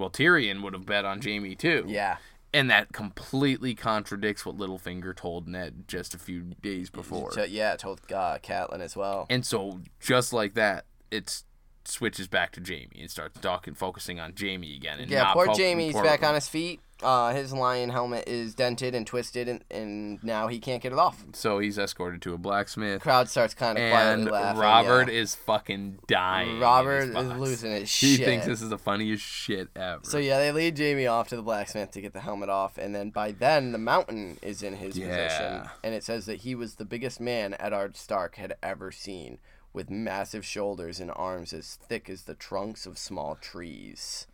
[0.00, 2.16] well tyrion would have bet on jaime too Yeah.
[2.52, 8.00] and that completely contradicts what littlefinger told ned just a few days before yeah, told
[8.12, 9.26] uh, Catelyn as well.
[9.30, 11.42] and so just like that it
[11.84, 15.00] switches back to Jaime and starts talking, focusing on Jaime again.
[15.00, 16.80] And Yeah, not poor fo- Jaime's back on his feet.
[17.02, 20.98] Uh, his lion helmet is dented and twisted, and, and now he can't get it
[20.98, 21.24] off.
[21.32, 24.60] So he's escorted to a blacksmith, Crowd starts kind of and quietly laughing.
[24.60, 25.20] Robert yeah.
[25.20, 26.60] is fucking dying.
[26.60, 28.26] Robert is losing his He shit.
[28.26, 30.00] thinks this is the funniest shit ever.
[30.02, 32.94] So yeah, they lead Jaime off to the blacksmith to get the helmet off, and
[32.94, 35.06] then by then the mountain is in his Yeah.
[35.06, 39.38] possession, and it says that he was the biggest man Eddard Stark had ever seen,
[39.72, 44.26] with massive shoulders and arms as thick as the trunks of small trees.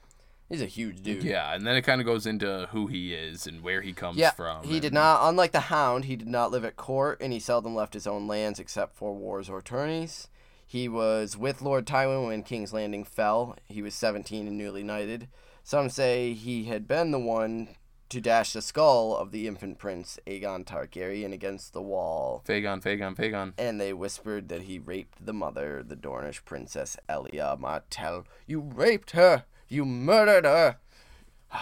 [0.49, 1.25] He's a huge dude.
[1.25, 4.17] yeah, and then it kind of goes into who he is and where he comes
[4.17, 4.63] Yeah, from.
[4.65, 5.29] he and- did not.
[5.29, 8.29] Unlike the Hound, he did not live at court, and he seldom left his own
[8.29, 10.29] lands except for wars or tourneys.
[10.65, 13.57] He was with Lord Tywin when King's Landing fell.
[13.67, 15.29] He was 17 and newly knighted.
[15.65, 17.71] Some say he had been the one
[18.09, 23.17] to dash the skull of the infant prince Aegon Targaryen against the wall, Fagon, Fagon,
[23.17, 23.53] Fagon.
[23.59, 28.25] and they whispered that he raped the mother, the Dornish princess Elia Martell.
[28.47, 29.45] You raped her!
[29.68, 30.76] You murdered her!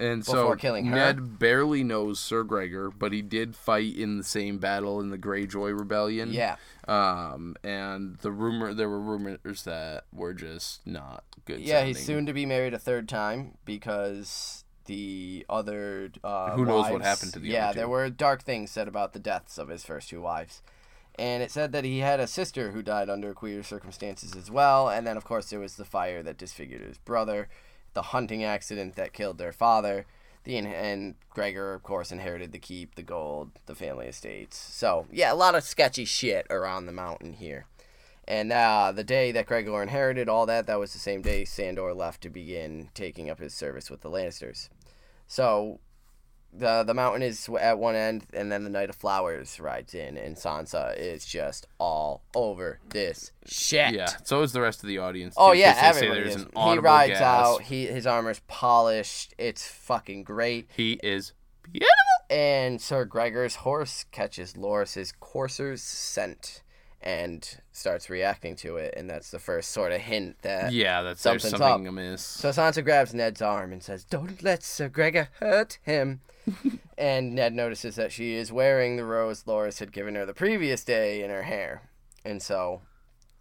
[0.00, 0.94] And Before so killing her.
[0.94, 5.18] Ned barely knows Sir Gregor, but he did fight in the same battle in the
[5.18, 6.32] Greyjoy Rebellion.
[6.32, 6.54] Yeah.
[6.86, 11.58] Um, and the rumor there were rumors that were just not good.
[11.62, 16.88] Yeah, he's soon to be married a third time because the other uh, Who knows
[16.92, 17.78] what happened to the yeah other two.
[17.80, 20.62] there were dark things said about the deaths of his first two wives
[21.18, 24.88] and it said that he had a sister who died under queer circumstances as well
[24.88, 27.48] and then of course there was the fire that disfigured his brother
[27.94, 30.06] the hunting accident that killed their father
[30.44, 35.06] the in- and Gregor of course inherited the keep the gold the family estates so
[35.10, 37.66] yeah a lot of sketchy shit around the mountain here
[38.28, 41.94] and uh, the day that Gregor inherited all that, that was the same day Sandor
[41.94, 44.68] left to begin taking up his service with the Lannisters.
[45.26, 45.80] So,
[46.52, 50.16] the the mountain is at one end, and then the Knight of Flowers rides in,
[50.16, 53.94] and Sansa is just all over this shit.
[53.94, 54.08] Yeah.
[54.24, 55.34] So is the rest of the audience.
[55.36, 56.36] Oh yeah, everybody is.
[56.36, 57.62] an He rides out.
[57.62, 59.34] He his armor's polished.
[59.38, 60.68] It's fucking great.
[60.74, 61.32] He is
[61.62, 61.88] beautiful.
[62.30, 66.62] And Sir Gregor's horse catches Loras's courser's scent
[67.00, 70.72] and starts reacting to it, and that's the first sort of hint that.
[70.72, 71.92] Yeah, that's there's something's something up.
[71.92, 72.22] amiss.
[72.22, 76.20] So Sansa grabs Ned's arm and says, "Don't let Sir Gregor hurt him."
[76.98, 80.84] and Ned notices that she is wearing the rose Loras had given her the previous
[80.84, 81.82] day in her hair,
[82.24, 82.82] and so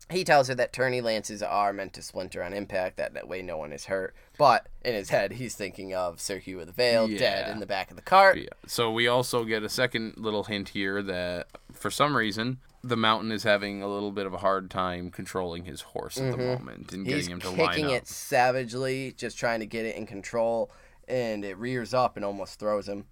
[0.10, 2.98] he tells her that tourney lances are meant to splinter on impact.
[2.98, 4.16] That, that way, no one is hurt.
[4.38, 7.66] But in his head, he's thinking of Sir Hugh of the Vale dead in the
[7.66, 8.38] back of the cart.
[8.38, 8.48] Yeah.
[8.68, 13.32] So we also get a second little hint here that for some reason the mountain
[13.32, 16.94] is having a little bit of a hard time controlling his horse at the moment
[16.94, 17.16] and Mm-hmm.
[17.16, 20.72] He's getting him to line kicking it savagely, just trying to get it in control,
[21.08, 23.06] and it rears up and almost throws him.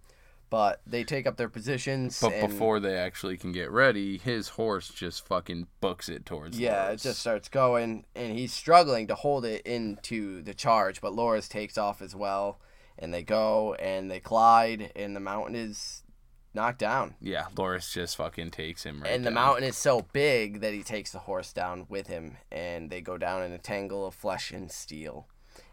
[0.49, 2.19] But they take up their positions.
[2.21, 6.59] But and, before they actually can get ready, his horse just fucking books it towards.
[6.59, 11.01] yeah, it just starts going, and he's struggling to hold it into the charge.
[11.01, 12.59] But Loras takes off as well,
[12.97, 16.03] and they go and they collide, and the mountain is
[16.53, 17.15] knocked down.
[17.19, 17.45] yeah.
[17.55, 19.11] Loras just fucking takes him right.
[19.11, 19.35] and the down.
[19.35, 23.17] mountain is so big that he takes the horse down with him, and they go
[23.17, 25.27] down in a tangle of flesh and steel.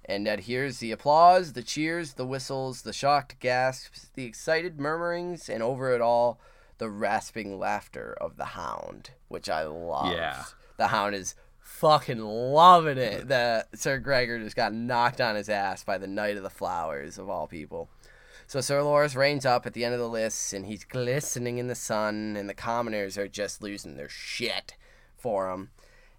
[0.04, 5.48] And Ned hears the applause, the cheers, the whistles, the shocked gasps, the excited murmurings,
[5.48, 6.40] and over it all,
[6.78, 10.12] the rasping laughter of the hound, which I love.
[10.12, 10.44] Yeah.
[10.76, 15.84] The hound is fucking loving it that Sir Gregor just got knocked on his ass
[15.84, 17.88] by the Knight of the Flowers, of all people.
[18.46, 21.68] So Sir Loras reins up at the end of the list, and he's glistening in
[21.68, 24.74] the sun, and the commoners are just losing their shit
[25.16, 25.70] for him.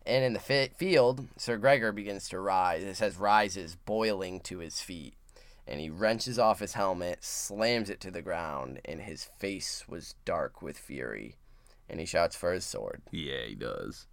[0.06, 2.84] And in the fi- field, Sir Gregor begins to rise.
[2.84, 5.16] It says rises, boiling to his feet.
[5.66, 10.16] And he wrenches off his helmet, slams it to the ground, and his face was
[10.26, 11.38] dark with fury.
[11.90, 13.02] And he shouts for his sword.
[13.12, 14.08] Yeah, he does.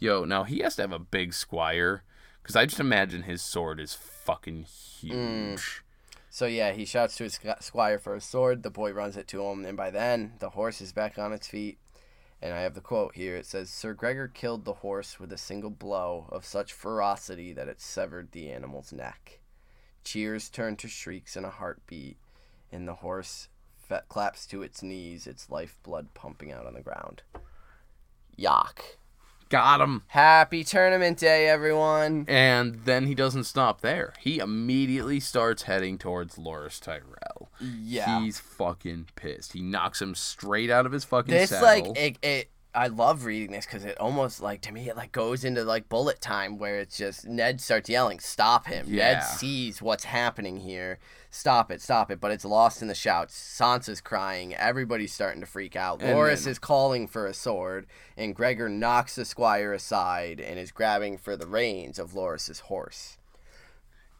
[0.00, 2.02] Yo, now he has to have a big squire,
[2.42, 5.14] because I just imagine his sword is fucking huge.
[5.14, 5.80] Mm.
[6.30, 8.62] So yeah, he shouts to his squire for his sword.
[8.62, 11.46] The boy runs it to him, and by then the horse is back on its
[11.48, 11.78] feet.
[12.40, 13.36] And I have the quote here.
[13.36, 17.68] It says, "Sir Gregor killed the horse with a single blow of such ferocity that
[17.68, 19.40] it severed the animal's neck.
[20.04, 22.16] Cheers turn to shrieks and a heartbeat,
[22.70, 27.22] and the horse fe- claps to its knees, its lifeblood pumping out on the ground."
[28.38, 28.98] Yuck!
[29.48, 30.04] Got him.
[30.08, 32.26] Happy tournament day, everyone.
[32.28, 34.12] And then he doesn't stop there.
[34.20, 37.47] He immediately starts heading towards Loras Tyrell.
[37.60, 38.20] Yeah.
[38.20, 39.52] He's fucking pissed.
[39.52, 41.92] He knocks him straight out of his fucking this saddle.
[41.92, 45.10] like it, it i love reading this because it almost like to me it like
[45.10, 49.14] goes into like bullet time where it's just ned starts yelling stop him Yeah.
[49.14, 50.98] ned sees what's happening here
[51.30, 55.46] stop it stop it but it's lost in the shouts sansa's crying everybody's starting to
[55.46, 57.86] freak out And loras then- is calling for a sword
[58.18, 63.16] and gregor knocks the squire aside and is grabbing for the reins of loras's horse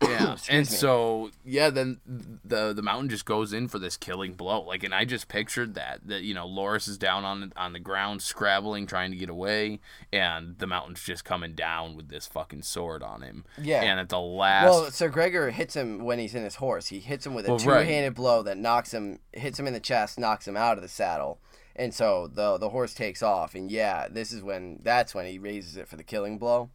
[0.02, 0.64] Yeah, and me.
[0.64, 2.00] so yeah, then
[2.44, 4.60] the the mountain just goes in for this killing blow.
[4.62, 7.80] Like, and I just pictured that that you know Loras is down on on the
[7.80, 9.80] ground, scrabbling, trying to get away,
[10.12, 13.44] and the mountain's just coming down with this fucking sword on him.
[13.60, 13.82] Yeah.
[13.82, 16.86] and at the last, Well, Sir Gregor hits him when he's in his horse.
[16.86, 19.80] He hits him with a Well, two-handed blow that knocks him, hits him in the
[19.80, 21.40] chest, knocks him out of the saddle,
[21.74, 23.54] and so the the horse takes off.
[23.54, 26.70] And yeah, this is when that's when he raises it for the killing blow,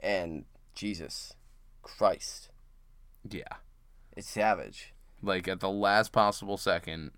[0.00, 1.34] and Jesus
[1.86, 2.50] Christ,
[3.28, 3.58] yeah,
[4.16, 4.92] it's savage.
[5.22, 7.12] like at the last possible second,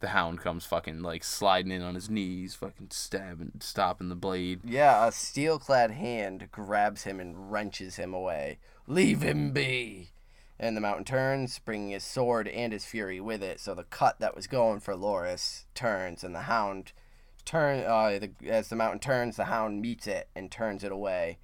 [0.00, 4.60] the hound comes fucking like sliding in on his knees, fucking stabbing, stopping the blade.
[4.64, 8.58] Yeah, a steel-clad hand grabs him and wrenches him away.
[8.86, 10.08] Leave him be.
[10.58, 13.58] And the mountain turns, bringing his sword and his fury with it.
[13.58, 16.92] So the cut that was going for Loras turns, and the hound
[17.44, 17.84] turn.
[17.84, 21.38] Uh, the, as the mountain turns, the hound meets it and turns it away,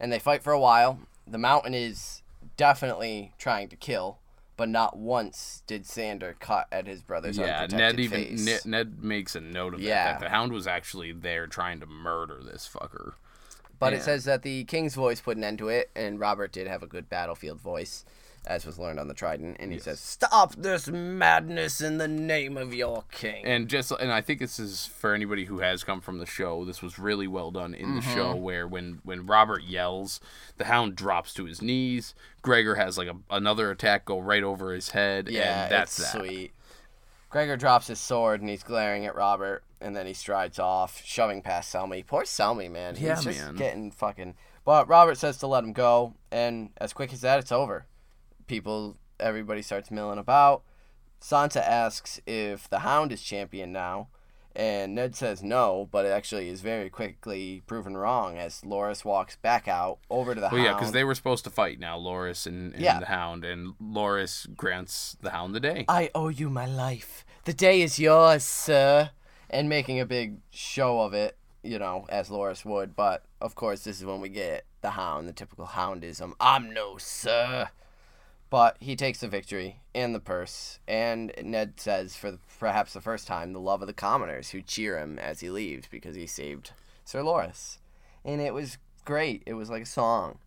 [0.00, 0.98] and they fight for a while.
[1.26, 2.22] The mountain is
[2.56, 4.18] definitely trying to kill,
[4.56, 8.44] but not once did Sandor cut at his brother's yeah, Ned even.
[8.44, 10.04] Ned, Ned makes a note of Yeah.
[10.04, 13.14] that, that the hound was actually there trying to murder this fucker.
[13.78, 13.98] But Yeah.
[13.98, 16.82] it says that the king's voice put an end to it, and Robert did have
[16.82, 18.04] a good battlefield voice,
[18.46, 19.56] as was learned on the Trident.
[19.60, 24.12] And he says, "Stop this madness in the name of your king." and just and
[24.12, 26.64] I think this is for anybody who has come from the show.
[26.64, 28.14] This was really well done in the Mm-hmm.
[28.14, 30.20] show, where when when Robert yells,
[30.56, 32.14] the Hound drops to his knees.
[32.42, 36.12] Gregor has like a, another attack go right over his head, yeah, and that's that.
[36.20, 36.52] sweet.
[37.30, 41.42] Gregor drops his sword and he's glaring at Robert, and then he strides off, shoving
[41.42, 42.06] past Selmy.
[42.06, 42.94] Poor Selmy, man.
[42.94, 43.56] He's Yeah, just man.
[43.56, 44.34] getting fucking.
[44.64, 47.86] But Robert says to let him go, and as quick as that, it's over.
[48.46, 50.62] People, everybody starts milling about.
[51.20, 54.08] Sansa asks if the Hound is champion now,
[54.54, 59.36] and Ned says no, but it actually is very quickly proven wrong as Loras walks
[59.36, 62.46] back out over to the Well, yeah, because they were supposed to fight now, Loras
[62.46, 63.00] and, and Yeah.
[63.00, 65.86] the Hound, and Loras grants the Hound the day.
[65.88, 67.24] I owe you my life.
[67.44, 69.10] The day is yours, sir.
[69.50, 72.94] And making a big show of it, you know, as Loras would.
[72.96, 76.32] But of course, this is when we get the hound, the typical houndism.
[76.40, 77.70] I'm no sir.
[78.54, 80.78] But he takes the victory and the purse.
[80.86, 84.62] And Ned says, for the, perhaps the first time, the love of the commoners who
[84.62, 86.70] cheer him as he leaves because he saved
[87.04, 87.78] Sir Loras.
[88.24, 89.42] And it was great.
[89.44, 90.38] It was like a song.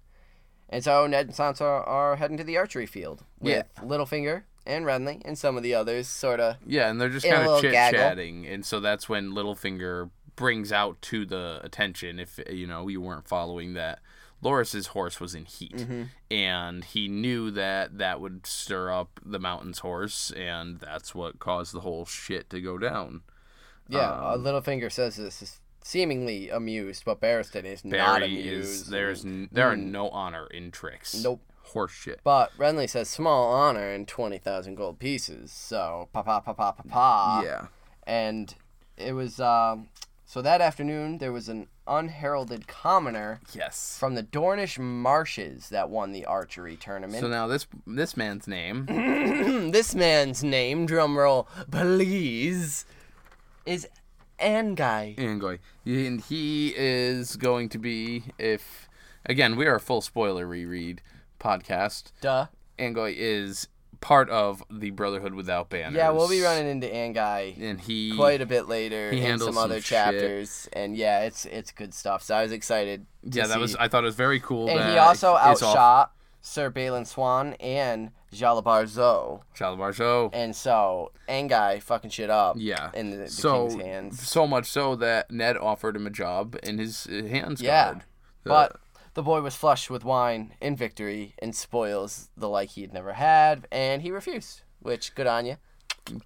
[0.69, 5.21] And so Ned and Sansa are, heading to the archery field with Littlefinger and Renly
[5.25, 6.55] and some of the others, sort of.
[6.65, 11.01] Yeah, and they're just kind of chit chatting, and so that's when Littlefinger brings out
[11.01, 13.99] to the attention, if you know you weren't following that,
[14.41, 16.03] Loras's horse was in heat, Mm-hmm.
[16.31, 21.73] and he knew that that would stir up the mountain's horse, and that's what caused
[21.73, 23.21] the whole shit to go down.
[23.89, 28.83] Yeah, Um, uh, Littlefinger says this is seemingly amused, but Barristan is not amused.
[28.83, 31.15] is there's n- there are no honor in tricks.
[31.23, 31.41] Nope.
[31.73, 32.19] horse shit.
[32.23, 35.51] But Renly says small honor and 20,000 gold pieces.
[35.51, 37.41] So, pa pa pa pa pa pa.
[37.43, 37.67] yeah,
[38.05, 38.53] And
[38.97, 39.89] it was, um,
[40.29, 43.97] so that afternoon there was an unheralded commoner yes.
[43.97, 47.21] from the Dornish marshes that won the archery tournament.
[47.21, 48.85] So now this this man's name
[49.71, 52.85] this man's name, drumroll, please,
[53.65, 53.87] is
[54.37, 55.15] Anguy.
[55.15, 58.89] Angoy, and he is going to be if
[59.25, 61.01] again we are a full spoiler reread
[61.39, 62.11] podcast.
[62.19, 62.47] Duh.
[62.77, 63.69] Angoy is
[64.01, 65.95] part of the Brotherhood Without Banners.
[65.95, 69.53] Yeah, we'll be running into Anguy and he quite a bit later he in some
[69.53, 69.85] some other shit.
[69.85, 72.23] chapters, and yeah, it's it's good stuff.
[72.23, 73.05] So I was excited.
[73.31, 74.69] to yeah that was I thought it was very cool.
[74.69, 80.29] and he also outshot Sir Balon Swann and Jalabhar Xho, Shalabar Show.
[80.33, 82.55] and so Anguy fucking shit up.
[82.59, 82.91] Yeah.
[82.93, 84.29] in the, the so king's hands.
[84.29, 88.03] so much so that Ned offered him a job in his hands Yeah, guard.
[88.43, 88.79] The- But
[89.17, 93.13] the boy was flushed with wine in victory and spoils the like he had never
[93.13, 94.61] had, and he refused.
[94.79, 95.57] Which good on you,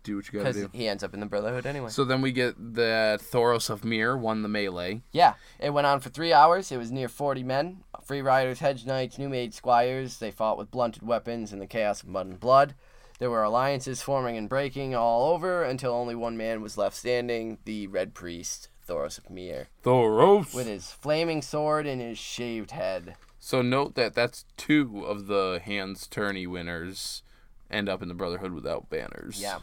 [0.04, 0.70] do what you gotta because do.
[0.74, 1.88] he ends up in the Brotherhood anyway.
[1.90, 5.04] So then we get that Thoros of Myr won the melee.
[5.14, 6.70] Yeah, it went on for three hours.
[6.70, 7.86] It was near 40 men.
[8.04, 10.18] Free riders, hedge knights, new made squires.
[10.18, 12.76] They fought with blunted weapons in the chaos of mud and blood.
[13.20, 17.60] There were alliances forming and breaking all over until only one man was left standing
[17.64, 20.54] the Red Priest, Thoros of Myr, Thoros.
[20.54, 23.16] with his flaming sword and his shaved head.
[23.40, 27.24] So note that that's two of the hands tourney winners
[27.70, 29.42] end up in the Brotherhood without banners.
[29.42, 29.60] Yeah.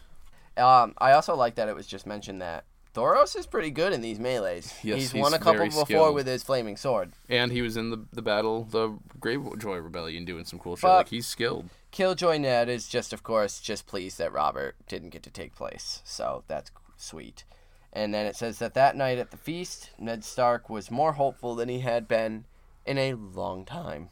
[0.57, 2.65] Um, I also like that it was just mentioned that
[2.95, 4.75] Thoros is pretty good in these melees.
[4.83, 6.15] Yes, he's, he's won a couple before skilled.
[6.15, 7.13] with his flaming sword.
[7.29, 10.83] And he was in the the battle, the Greyjoy Rebellion, doing some cool shit.
[10.83, 11.69] But- like he's skilled.
[11.91, 16.03] Killjoy Ned is just, of course, just pleased that Robert didn't get to take place.
[16.05, 17.45] So that's sweet.
[17.93, 21.55] And then it says that that night at the feast, Ned Stark was more hopeful
[21.55, 22.45] than he had been
[22.85, 24.11] in a long time.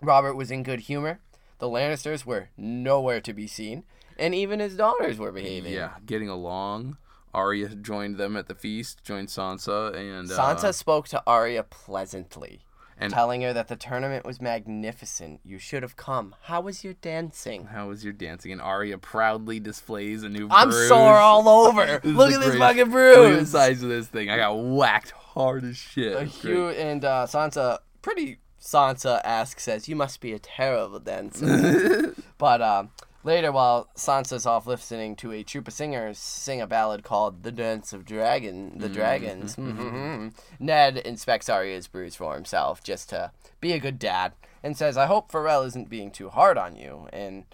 [0.00, 1.20] Robert was in good humor.
[1.58, 3.84] The Lannisters were nowhere to be seen,
[4.18, 5.72] and even his daughters were behaving.
[5.74, 6.96] Yeah, getting along.
[7.32, 12.60] Arya joined them at the feast, joined Sansa, and Sansa uh, spoke to Arya pleasantly,
[13.00, 15.40] And- telling her that the tournament was magnificent.
[15.44, 16.34] You should have come.
[16.42, 17.66] How was your dancing?
[17.66, 18.52] How was your dancing?
[18.52, 20.88] And Arya proudly displays a new I'm bruise.
[20.88, 22.00] sore all over.
[22.04, 24.30] Look at this fucking Look at the size of this thing.
[24.30, 26.12] I got whacked hard as shit.
[26.12, 32.14] It's Hugh and uh, Sansa, pretty Sansa asks, says, "You must be a terrible dancer."
[32.38, 32.90] but um,
[33.22, 37.52] later, while Sansa's off listening to a troop of singers sing a ballad called "The
[37.52, 43.72] Dance of Dragon," the Dragons, mhm, Ned inspects Arya's bruise for himself just to be
[43.72, 47.44] a good dad, and says, "I hope Forel isn't being too hard on you." And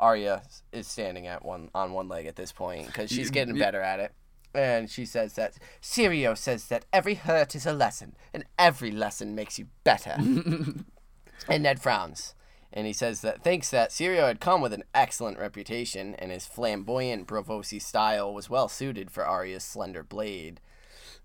[0.00, 3.80] Arya is standing at one on one leg at this point because she's getting better
[3.80, 4.12] at it.
[4.54, 9.34] And she says that Syrio says that every hurt is a lesson, and every lesson
[9.34, 10.12] makes you better.
[11.48, 12.34] and Ned frowns,
[12.74, 16.44] and he says that thinks that Syrio had come with an excellent reputation, and his
[16.46, 20.60] flamboyant Braavosi style was well suited for Arya's slender blade.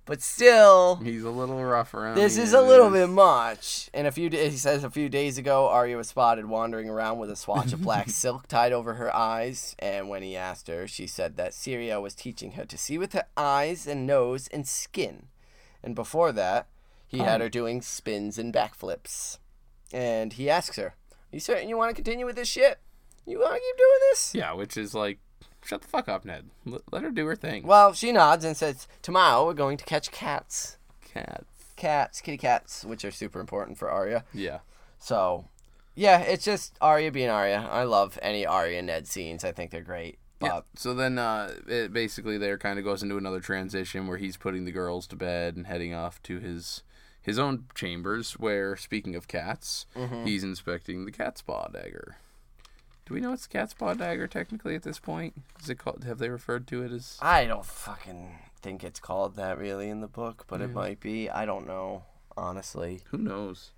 [0.06, 2.16] But still, He's a little rough around.
[2.16, 3.90] this is a little bit much.
[3.94, 7.20] And a few days, he says a few days ago, Arya was spotted wandering around
[7.20, 9.76] with a swatch of black silk tied over her eyes.
[9.78, 13.14] And when he asked her, she said that Syrio was teaching her to see with
[13.14, 15.28] her eyes and nose and skin.
[15.84, 16.68] And before that,
[17.08, 19.38] he had her doing spins and backflips.
[19.94, 20.96] And he asks her,
[21.32, 22.80] "You certain you want to continue with this shit?
[23.26, 25.20] You want to keep doing this?" Yeah, which is like,
[25.64, 26.50] shut the fuck up, Ned.
[26.66, 27.66] Let, let her do her thing.
[27.66, 30.78] Well, she nods and says, "Tomorrow we're going to catch cats,
[31.14, 31.46] Cats.
[31.76, 34.60] cats, kitty cats, which are super important for Arya." Yeah.
[35.00, 35.46] So
[35.96, 37.68] Yeah, it's just Arya being Arya.
[37.70, 39.44] I love any Arya and Ned scenes.
[39.44, 40.18] I think they're great.
[40.42, 40.62] Yeah.
[40.76, 44.64] So then, uh, it basically there kind of goes into another transition where he's putting
[44.64, 46.82] the girls to bed and heading off to his
[47.22, 48.34] his own chambers.
[48.34, 50.26] Where, speaking of cats, Mm-hmm.
[50.26, 52.18] he's inspecting the cat's paw dagger.
[53.06, 55.34] Do we know it's cat's paw dagger technically at this point?
[55.62, 56.04] Is it called?
[56.04, 57.18] Have they referred to it as?
[57.22, 61.30] I don't fucking think it's called that really in the book, but it might be.
[61.30, 62.04] I don't know.
[62.38, 63.72] Honestly, Who knows?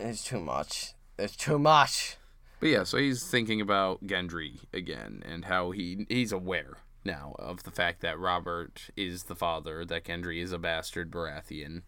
[0.00, 0.94] it's too much.
[1.18, 2.16] It's too much.
[2.60, 6.74] But yeah, so he's thinking about Gendry again and how he he's aware
[7.04, 11.82] now of the fact that Robert is the father, that Gendry is a bastard Baratheon.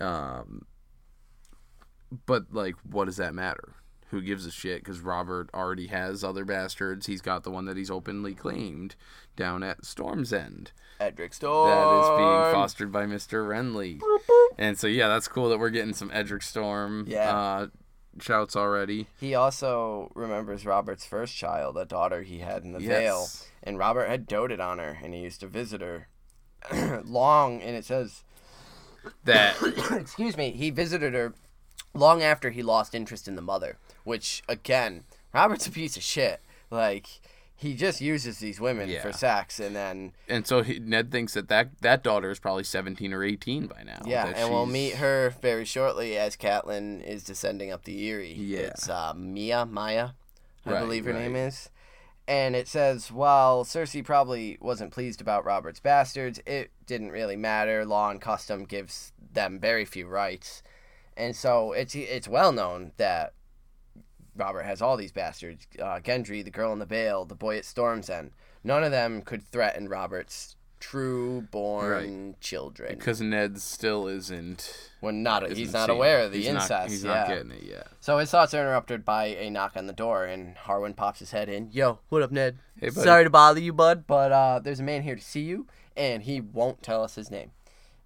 [0.00, 0.66] Um,
[2.26, 3.74] but like, what does that matter?
[4.10, 4.82] Who gives a shit?
[4.82, 7.06] Because Robert already has other bastards.
[7.06, 8.96] He's got the one that he's openly claimed
[9.36, 11.68] down at Storm's End Edric Storm.
[11.68, 13.46] that is being fostered by Mr.
[13.46, 14.00] Renly.
[14.58, 17.36] And so yeah, that's cool that we're getting some Edric Storm Yeah.
[17.36, 17.66] uh,
[18.18, 19.08] shouts already.
[19.20, 23.26] He also remembers Robert's first child, a daughter he had in the Vale,
[23.62, 26.08] and Robert had doted on her, and he used to visit her
[27.04, 27.60] long.
[27.60, 28.24] And it says,
[29.24, 29.56] That
[29.92, 31.34] excuse me, he visited her
[31.94, 33.76] long after he lost interest in the mother.
[34.04, 36.40] Which again, Robert's a piece of shit.
[36.70, 37.06] Like
[37.54, 39.02] he just uses these women Yeah.
[39.02, 42.62] for sex, and then And so he, Ned thinks that, that that daughter is probably
[42.64, 44.00] 17 or 18 by now.
[44.06, 48.08] yeah, that and we'll she's- meet her very shortly as Catelyn is descending up the
[48.08, 48.32] Eyrie.
[48.34, 48.58] Yeah.
[48.60, 50.10] it's uh, Mya Maya,
[50.64, 51.68] I Right, believe her name is.
[52.28, 57.86] And it says, while Cersei probably wasn't pleased about Robert's bastards, it didn't really matter.
[57.86, 60.62] Law and custom gives them very few rights,
[61.16, 63.32] and so it's it's well known that
[64.36, 65.66] Robert has all these bastards.
[65.80, 68.32] Uh, Gendry, the girl in the Vale, the boy at Storm's End.
[68.62, 72.96] None of them could threaten Robert's true-born children.
[72.96, 74.90] Because Ned still isn't.
[75.00, 76.26] When not, isn't he's not aware it.
[76.26, 76.70] of the he's incest.
[76.70, 77.14] Not, he's yeah.
[77.14, 77.88] not getting it yet.
[78.00, 81.30] So his thoughts are interrupted by a knock on the door, and Harwin pops his
[81.30, 81.70] head in.
[81.72, 82.58] Yo, what up, Ned?
[82.80, 83.04] Hey, buddy.
[83.04, 85.66] Sorry to bother you, bud, but uh, there's a man here to see you,
[85.96, 87.52] and he won't tell us his name.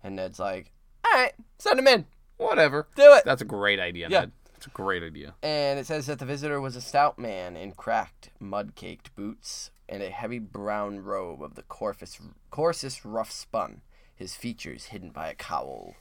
[0.03, 0.73] And Ned's like,
[1.05, 2.07] all right, send him in.
[2.37, 2.89] Whatever.
[2.97, 3.25] Do it.
[3.25, 4.21] That's a great idea, Yeah.
[4.21, 4.33] Ned.
[4.57, 5.35] It's a great idea.
[5.43, 9.72] And it says that the visitor was a stout man in cracked, mud caked boots
[9.89, 12.21] and a heavy brown robe of the coarsest,
[12.51, 13.83] coarsest rough spun,
[14.15, 15.95] his features hidden by a cowl.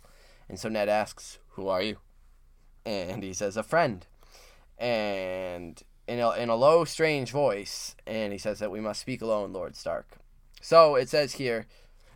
[0.47, 1.97] And so Ned asks, Who are you?
[2.85, 4.05] And he says, A friend.
[4.77, 9.21] And in a, in a low, strange voice, and he says that we must speak
[9.21, 10.17] alone, Lord Stark.
[10.61, 11.67] So it says here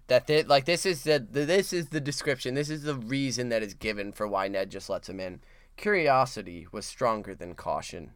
[0.07, 2.55] that they, like this is the, the this is the description.
[2.55, 5.41] This is the reason that is given for why Ned just lets him in.
[5.77, 8.11] Curiosity was stronger than caution.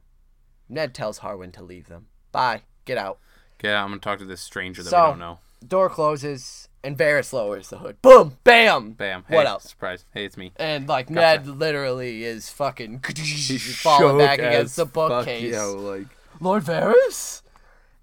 [0.67, 2.07] Ned tells Harwin to leave them.
[2.31, 2.63] Bye.
[2.85, 3.19] Get out.
[3.59, 5.39] Okay, I'm gonna talk to this stranger that So- we don't know.
[5.67, 8.01] Door closes, and Varys lowers the hood.
[8.01, 8.37] Boom!
[8.45, 8.91] Bam!
[8.93, 9.25] Bam.
[9.27, 9.65] Hey, What else?
[9.69, 10.05] Surprise.
[10.13, 10.53] Hey, it's me.
[10.55, 11.15] And like Gotcha.
[11.19, 15.51] Ned literally is fucking He's falling back against the fuck, bookcase.
[15.53, 16.07] yo, like
[16.39, 17.41] Lord Varys?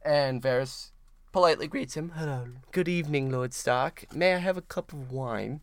[0.04, 0.90] And Varys
[1.32, 2.10] politely greets him.
[2.16, 2.46] Hello.
[2.72, 4.04] Good evening, Lord Stark.
[4.14, 5.62] May I have a cup of wine?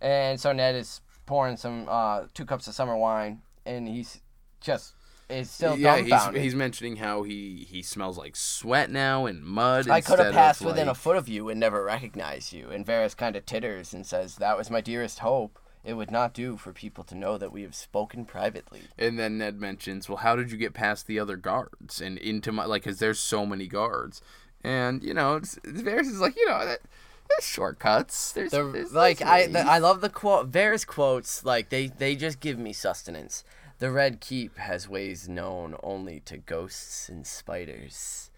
[0.00, 4.20] And so Ned is pouring some uh, two cups of summer wine, and he's
[4.60, 4.94] just
[5.28, 6.42] is still yeah, he's, dumbfounded.
[6.42, 9.88] he's mentioning how he he smells like sweat now and mud.
[9.88, 12.70] I could have passed within a foot of you and never recognized you.
[12.70, 15.58] And Varys kind of titters and says, That was my dearest hope.
[15.84, 18.82] It would not do for people to know that we have spoken privately.
[18.98, 22.52] And then Ned mentions, "Well, how did you get past the other guards and into
[22.52, 22.84] my like?
[22.84, 24.20] Cause there's so many guards."
[24.62, 26.80] And you know, it's, it's Varys is like, you know, that,
[27.28, 28.32] there's shortcuts.
[28.32, 30.50] There's, The, there's like I, the, I love the quote.
[30.50, 33.44] Varys quotes like they they just give me sustenance.
[33.78, 38.30] The Red Keep has ways known only to ghosts and spiders,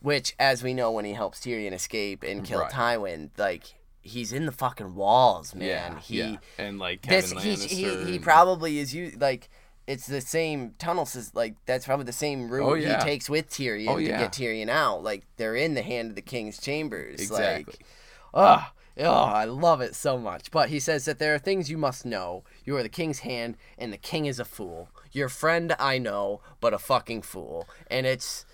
[0.00, 2.70] which, as we know, when he helps Tyrion escape and kill Right.
[2.72, 5.68] Tywin, like he's in the fucking walls, man.
[5.68, 6.36] yeah, he yeah.
[6.58, 9.48] and like Kevin this he, he, he probably is you like
[9.86, 12.98] it's the same tunnel sys- like that's probably the same route Oh, yeah.
[12.98, 14.18] he takes with Tyrion Oh, to yeah.
[14.20, 15.02] get Tyrion out.
[15.04, 17.20] Like they're in the hand of the king's chambers.
[17.20, 17.74] exactly.
[17.78, 17.86] Like
[18.32, 18.66] oh,
[18.98, 20.50] oh, I love it so much.
[20.50, 22.44] But he says that there are things you must know.
[22.64, 24.90] You are the king's hand, and the king is a fool.
[25.12, 27.68] Your friend, I know, but a fucking fool.
[27.90, 28.44] And it's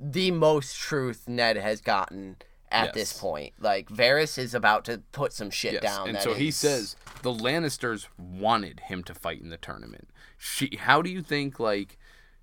[0.00, 2.36] the most truth Ned has gotten
[2.70, 3.54] at this point.
[3.58, 6.06] Like Varys is about to put some shit Yes, down.
[6.08, 10.08] and that so he says the Lannisters wanted him to fight in the tournament.
[10.36, 11.96] She, how do you think like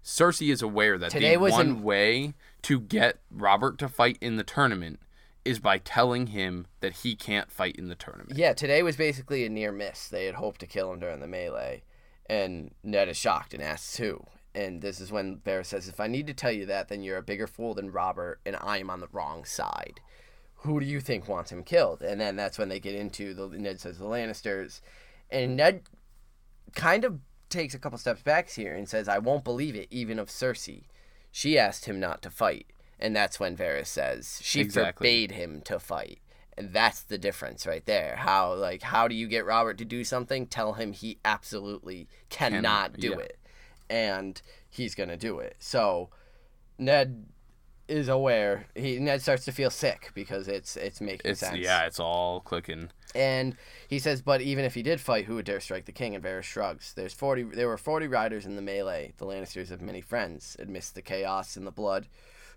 [0.03, 2.34] Cersei is aware that Today the was one an- way
[2.64, 4.99] to get Robert to fight in the tournament
[5.46, 8.38] is by telling him that he can't fight in the tournament?
[8.38, 10.08] Yeah, today was basically a near miss.
[10.08, 11.84] They had hoped to kill him during the melee,
[12.26, 14.26] and Ned is shocked and asks who.
[14.56, 17.18] And this is when Varys says, "If I need to tell you that, then you're
[17.18, 20.00] a bigger fool than Robert, and I am on the wrong side.
[20.60, 23.48] Who do you think wants him killed?" And then that's when they get into the
[23.50, 24.82] Ned says the Lannisters,
[25.30, 25.84] and Ned
[26.74, 27.20] kind of
[27.50, 30.86] takes a couple steps back here and says, "I won't believe it, even of Cersei.
[31.32, 32.68] She asked him not to fight."
[33.00, 35.06] And that's when Varys says she Exactly.
[35.06, 36.20] forbade him to fight.
[36.58, 38.16] And that's the difference right there.
[38.18, 40.48] How like how do you get Robert to do something?
[40.48, 43.18] Tell him he absolutely cannot do yeah.
[43.26, 43.38] it.
[43.89, 45.58] And he's going to do it.
[45.60, 46.10] So
[46.80, 47.26] Ned
[47.88, 48.68] is aware.
[48.74, 51.58] He Ned starts to feel sick because it's it's making It's sense.
[51.58, 52.89] yeah, it's all clicking.
[53.14, 53.56] And
[53.88, 56.16] he says, but even if he did fight, who would dare strike the king?
[56.16, 56.93] And Varys shrugs.
[56.93, 57.43] There's forty.
[57.43, 59.14] There were forty riders in the melee.
[59.18, 60.56] The Lannisters have many friends.
[60.60, 62.08] Amidst the chaos and the blood,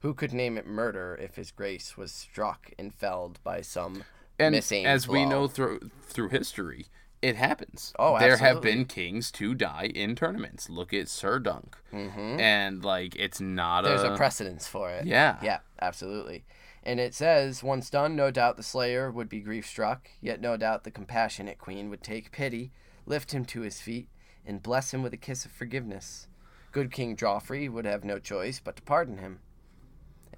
[0.00, 4.04] who could name it murder if his grace was struck and felled by some
[4.38, 6.86] And missing as we know through through history,
[7.20, 7.92] it happens.
[7.98, 10.70] Oh, there have been kings to die in tournaments.
[10.70, 12.38] Look at Sir Dunk, mm-hmm.
[12.38, 15.06] and like it's not a There's a, a precedence for it.
[15.06, 15.38] Yeah.
[15.42, 16.44] Yeah, absolutely.
[16.84, 20.56] And it says, once done, no doubt the slayer would be grief struck, yet no
[20.56, 22.70] doubt the compassionate queen would take pity,
[23.04, 24.08] lift him to his feet,
[24.46, 26.28] and bless him with a kiss of forgiveness.
[26.72, 29.40] Good King Joffrey would have no choice but to pardon him.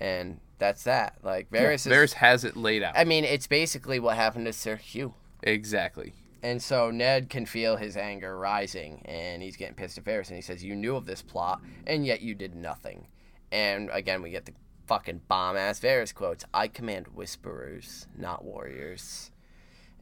[0.00, 1.16] And that's that.
[1.22, 4.52] Like Varys is Varys has it laid out I mean, it's basically what happened to
[4.52, 5.14] Sir Hugh.
[5.42, 6.12] exactly.
[6.42, 10.36] And so Ned can feel his anger rising, and he's getting pissed at Varys, and
[10.36, 13.08] he says, "You knew of this plot, and yet you did nothing."
[13.52, 14.54] And again, we get the
[14.86, 19.32] fucking bomb ass Varys quotes: "I command whisperers, not warriors."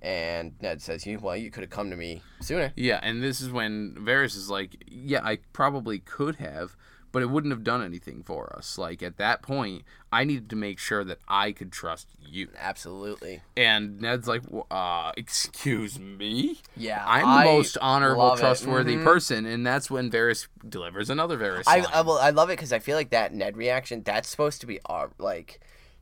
[0.01, 3.40] And Ned says, "You well, you could have come to me sooner." Yeah, and this
[3.40, 6.76] is when Varys is like, "Yeah, I probably could have,
[7.12, 8.78] but it wouldn't have done anything for us.
[8.78, 13.42] Like at that point, I needed to make sure that I could trust you." Absolutely.
[13.56, 16.61] And Ned's like, "W- "Uh, excuse me?
[16.76, 19.04] Yeah, I'm the I most honorable, trustworthy Mhm.
[19.04, 21.80] person." And that's when Varys delivers another Varys I.
[21.92, 24.02] I well, I love it because I feel like that Ned reaction.
[24.04, 25.61] That's supposed to be our like.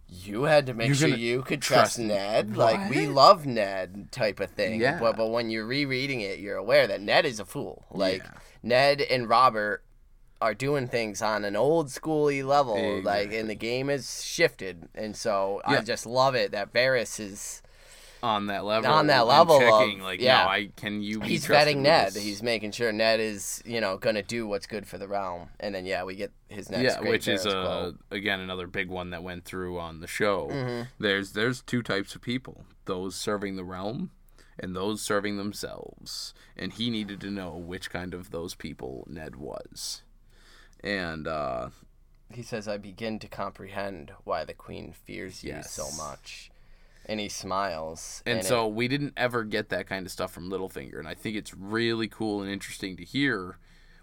[0.09, 2.57] You had to make You're sure you could trust trust Ned.
[2.57, 4.81] Like we love Ned type of thing.
[4.81, 5.01] Yeah.
[5.01, 7.85] But but when you're rereading it, you're aware that Ned is a fool.
[7.91, 8.31] Like Yeah.
[8.63, 9.83] Ned and Robert
[10.41, 13.01] are doing things on an old schooly level.
[13.03, 17.63] Like and the game has shifted, and so I just love it that Varys is.
[18.23, 18.91] on that level.
[18.91, 20.45] On that level of- like, yeah.
[20.45, 21.21] no, I can you.
[21.21, 22.09] Be He's vetting Ned.
[22.13, 22.23] this?
[22.23, 25.49] He's making sure Ned is, you know, gonna do what's good for the realm.
[25.61, 26.83] And then yeah, we get his next.
[26.83, 30.49] yeah, which is Varys uh, again another big one that went through on the show.
[30.51, 30.83] Mm-hmm.
[30.99, 34.11] There's there's two types of people: those serving the realm,
[34.59, 36.35] and those serving themselves.
[36.57, 40.03] And he needed to know which kind of those people Ned was.
[40.83, 41.69] And uh,
[42.33, 46.51] He says, I begin to comprehend why the queen fears you so much.
[47.09, 48.23] And he smiles.
[48.27, 51.15] and, it- so we didn't ever get that kind of stuff from Littlefinger, and I
[51.15, 53.59] think it's really cool and interesting to hear.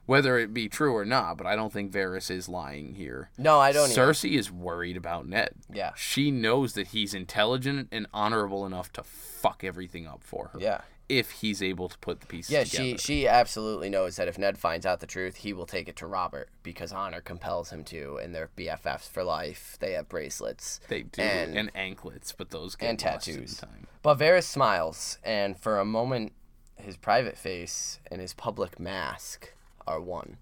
[0.06, 3.30] Whether it be true or not, but I don't think Varys is lying here.
[3.38, 3.90] no, I don't.
[3.90, 4.02] Either.
[4.12, 5.52] Cersei is worried about Ned.
[5.72, 5.94] Yeah.
[5.96, 10.60] She knows that he's intelligent and honorable enough to fuck everything up for her.
[10.60, 10.82] Yeah.
[11.10, 12.84] If he's able to put the pieces Yeah, together.
[12.84, 15.95] she she absolutely knows that if Ned finds out the truth, he will take it
[15.97, 19.78] to Robert because honor compels him to, and they're BFFs for life.
[19.80, 20.80] They have bracelets.
[20.88, 23.58] they do and- and, anklets, but those get and tattoos.
[23.58, 23.88] time.
[24.01, 26.32] But Varys smiles, and for a moment,
[26.78, 29.54] his private face and his public mask
[29.86, 30.38] are one.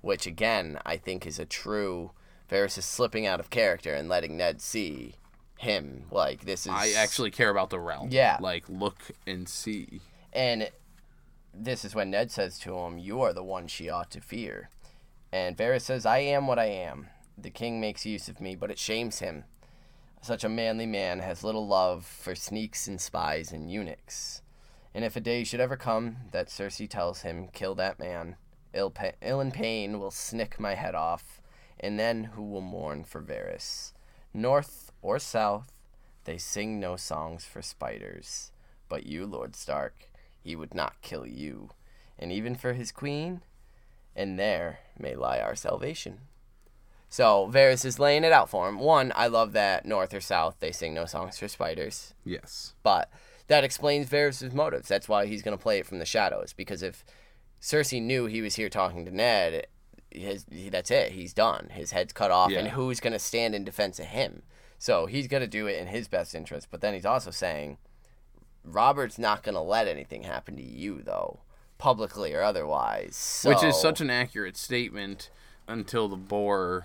[0.00, 2.10] Which, again, I think is a true.
[2.50, 5.14] Varys is slipping out of character and letting Ned see
[5.58, 6.04] him.
[6.10, 6.72] Like, this is.
[6.72, 8.08] I actually care about the realm.
[8.10, 8.38] Yeah.
[8.40, 10.00] Like look and see.
[10.32, 10.70] And
[11.52, 14.70] this is when Ned says to him, You are the one she ought to fear.
[15.32, 17.08] And Varys says, I am what I am.
[17.36, 19.44] The king makes use of me, but it shames him.
[20.22, 24.42] Such a manly man has little love for sneaks and spies and eunuchs.
[24.94, 28.36] And if a day should ever come that Cersei tells him, Kill that man,
[28.72, 31.42] ill, pa- ill and pain will snick my head off,
[31.80, 33.92] and then who will mourn for Varys?
[34.32, 35.70] North or south,
[36.24, 38.50] they sing no songs for spiders.
[38.88, 40.08] But you, Lord Stark,
[40.42, 41.70] he would not kill you.
[42.18, 43.42] And even for his queen,
[44.16, 46.20] and there may lie our salvation.
[47.08, 48.78] So Varys is laying it out for him.
[48.78, 52.74] One, I love that north or south they sing no songs for spiders, Yes.
[52.82, 53.10] but
[53.46, 54.88] that explains Varys' motives.
[54.88, 56.52] That's why he's going to play it from the shadows.
[56.52, 57.04] Because if
[57.60, 59.66] Cersei knew he was here talking to Ned,
[60.10, 61.12] his that's it.
[61.12, 61.68] He's done.
[61.72, 64.42] His head's cut off, and who's going to stand in defense of him?
[64.84, 66.68] So he's going to do it in his best interest.
[66.70, 67.78] But then he's also saying,
[68.62, 71.40] Robert's not going to let anything happen to you, though,
[71.78, 73.46] publicly or otherwise.
[73.48, 75.30] Which is such an accurate statement
[75.66, 76.84] until the boar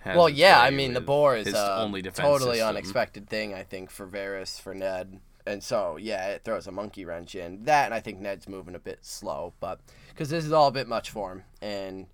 [0.00, 2.68] has Well, yeah, I mean, the boar is a only totally system.
[2.70, 5.20] unexpected thing, I think, for Varys, for Ned.
[5.46, 7.64] And so, yeah, it throws a monkey wrench in.
[7.64, 9.78] That, and I think Ned's moving a bit slow, but
[10.08, 11.42] because this is all a bit much for him.
[11.60, 12.06] And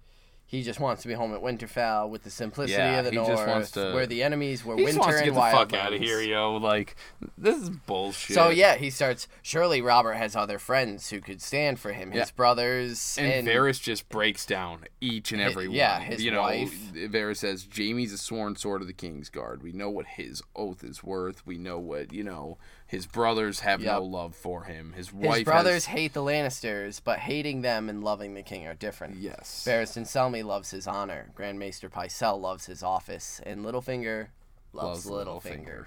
[0.53, 3.17] He just wants to be home at Winterfell with the simplicity Yeah, of the he
[3.17, 5.41] North, just wants to- where the enemies were He winter just wants to get the
[5.41, 6.57] fuck out of here, yo.
[6.57, 6.95] Like,
[7.39, 8.35] this is bullshit.
[8.35, 9.29] So yeah, he starts.
[9.41, 12.11] Surely Robert has other friends who could stand for him.
[12.11, 12.35] His Yeah.
[12.37, 15.75] brothers And, and, Varys just breaks down each and every one.
[15.77, 16.75] yeah, his you know, wife.
[16.93, 19.63] Varys says Jaime's a sworn sword of the Kingsguard.
[19.63, 21.47] We know what his oath is worth.
[21.47, 22.59] We know what you know.
[22.93, 24.93] His brothers have no love for him.
[24.95, 25.37] His wife.
[25.39, 29.17] his brothers Has, hate the Lannisters, but hating them and loving the king are different.
[29.17, 29.65] yes.
[29.67, 31.31] Barristan Selmy loves his honor.
[31.35, 34.27] Grand Maester Pycelle loves his office, and Littlefinger
[34.75, 35.87] loves, Littlefinger.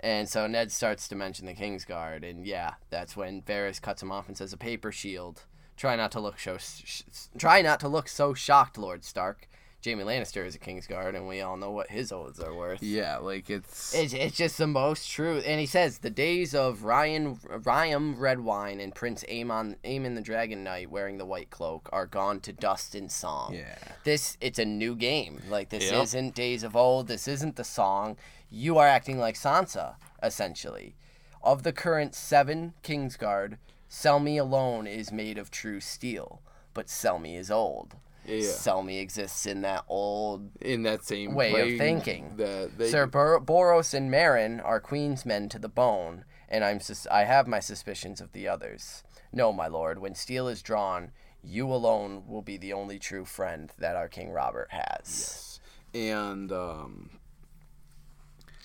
[0.00, 4.10] And so Ned starts to mention the Kingsguard, and yeah, that's when Varys cuts him
[4.10, 5.44] off and says, "A paper shield.
[5.76, 6.58] Try not to look so.
[6.58, 7.02] Sh-
[7.38, 9.48] try not to look so shocked, Lord Stark.
[9.84, 12.82] Jaime Lannister is a Kingsguard, and we all know what his oaths are worth.
[12.82, 13.92] Yeah, like it's.
[13.94, 15.38] It's, it's just the most true.
[15.38, 20.62] And he says the days of Ryan Ryam Redwyne and Prince Aemon Aemon the Dragon
[20.62, 23.54] Knight wearing the white cloak are gone to dust and song.
[23.54, 23.76] yeah.
[24.04, 25.42] This it's a new game.
[25.48, 26.02] Like this Yep.
[26.04, 27.08] isn't Days of Old.
[27.08, 28.16] This isn't the song.
[28.50, 30.94] You are acting like Sansa essentially.
[31.42, 33.56] Of the current seven Kingsguard,
[33.90, 36.40] Selmy alone is made of true steel,
[36.72, 37.96] but Selmy is old.
[38.26, 38.40] Yeah.
[38.42, 42.34] Selmy exists in that old In that same way of thinking.
[42.36, 46.78] That they, Sir Bor- Boros and Meryn are Queen's men to the bone, and I'm
[46.80, 49.02] sus- I have my suspicions of the others.
[49.32, 51.10] No, my lord, when steel is drawn,
[51.42, 55.00] you alone will be the only true friend that our King Robert has.
[55.04, 55.60] Yes,
[55.94, 57.10] and um.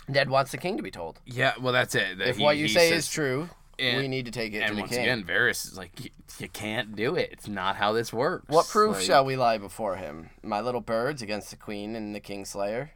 [0.10, 1.20] Ned wants the king to be told.
[1.26, 2.18] Yeah, well, that's it.
[2.20, 3.50] that If he- what you say says- is true,
[3.80, 5.02] and- we need to take it to And the once king.
[5.02, 6.10] again, Varys is like, you,
[6.40, 7.30] you can't do it.
[7.32, 8.46] It's not how this works.
[8.50, 10.30] what proof Like, shall we lie before him?
[10.44, 12.90] My little birds against the queen and the kingslayer,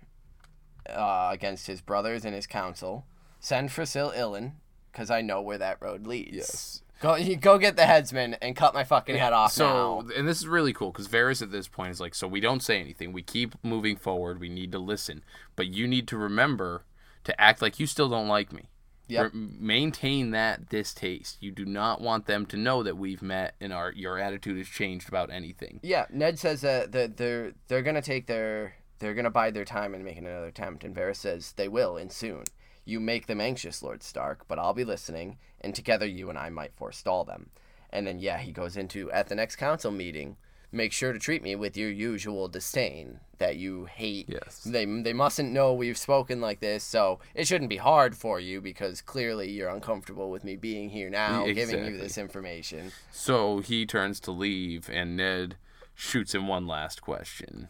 [0.89, 3.05] uh, against his brothers and his council.
[3.39, 4.53] Send for Sil Ilyn,
[4.91, 6.35] because I know where that road leads.
[6.35, 6.81] Yes.
[7.01, 10.13] Go, you go get the headsman and cut my fucking head off So, now.
[10.15, 12.61] and this is really cool because Varys at this point is like, so we don't
[12.61, 13.11] say anything.
[13.11, 14.39] We keep moving forward.
[14.39, 15.23] We need to listen,
[15.55, 16.83] but you need to remember
[17.23, 18.69] to act like you still don't like me.
[19.11, 19.33] Yep.
[19.33, 21.37] Maintain that distaste.
[21.41, 24.67] You do not want them to know that we've met and our your attitude has
[24.67, 25.79] changed about anything.
[25.83, 29.93] Yeah, Ned says that that they're they're gonna take their they're gonna bide their time
[29.93, 32.43] and make another attempt, and Varys says they will and soon.
[32.85, 36.49] You make them anxious, Lord Stark, but I'll be listening, and together you and I
[36.49, 37.49] might forestall them.
[37.89, 40.37] And then yeah, he goes into at the next council meeting.
[40.73, 44.27] Make sure to treat me with your usual disdain that you hate.
[44.29, 44.63] Yes.
[44.63, 48.61] They they mustn't know we've spoken like this, so it shouldn't be hard for you
[48.61, 52.91] because clearly you're uncomfortable with me being here now, giving you this information.
[53.11, 55.57] So he turns to leave, and Ned
[55.93, 57.67] shoots him one last question.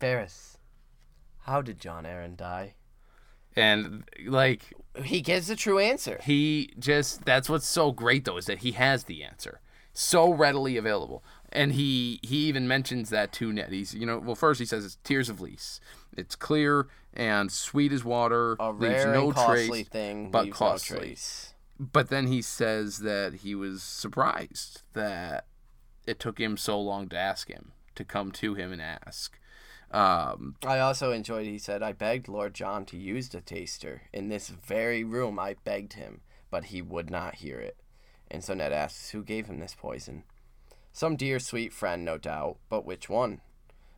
[0.00, 0.56] Varys,
[1.42, 2.74] how did Jon Arryn die?
[3.54, 6.20] And like He gives the true answer.
[6.24, 9.60] he just that's what's so great though is that he has the answer
[9.94, 14.34] so readily available and he he even mentions that to ned he's you know well
[14.34, 15.80] first he says it's tears of Lys
[16.16, 20.44] it's clear and sweet as water A leaves rare no and costly trace thing, but
[20.46, 20.98] leaves no costly.
[20.98, 21.54] trace.
[21.78, 25.46] but then he says that he was surprised that
[26.06, 29.38] it took him so long to ask him to come to him and ask
[29.92, 31.46] um I also enjoyed.
[31.46, 35.38] He said, "I begged Lord Jon to use the taster in this very room.
[35.38, 37.76] I begged him, but he would not hear it."
[38.28, 40.24] And so Ned asks, "Who gave him this poison?"
[40.96, 43.42] Some dear sweet friend, no doubt, but which one?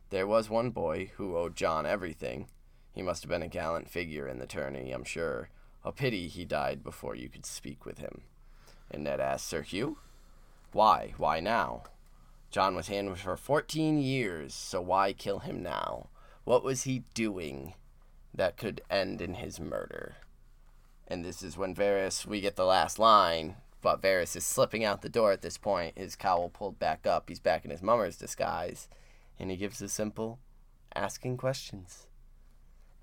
[0.09, 2.49] There was one boy who owed Jon everything.
[2.91, 5.47] He must have been a gallant figure in the tourney, I'm sure.
[5.85, 8.23] A pity he died before you could speak with him.
[8.91, 9.99] And Ned asked, Sir Hugh?
[10.73, 11.13] Why?
[11.15, 11.83] Why now?
[12.51, 16.09] Jon was handed for 14 years, so why kill him now?
[16.43, 17.75] What was he doing
[18.33, 20.17] that could end in his murder?
[21.07, 25.01] And this is when Varys, we get the last line, but Varys is slipping out
[25.01, 27.29] the door at this point, his cowl pulled back up.
[27.29, 28.87] He's back in his mummer's disguise,
[29.39, 30.39] and he gives a simple
[30.95, 32.07] asking questions.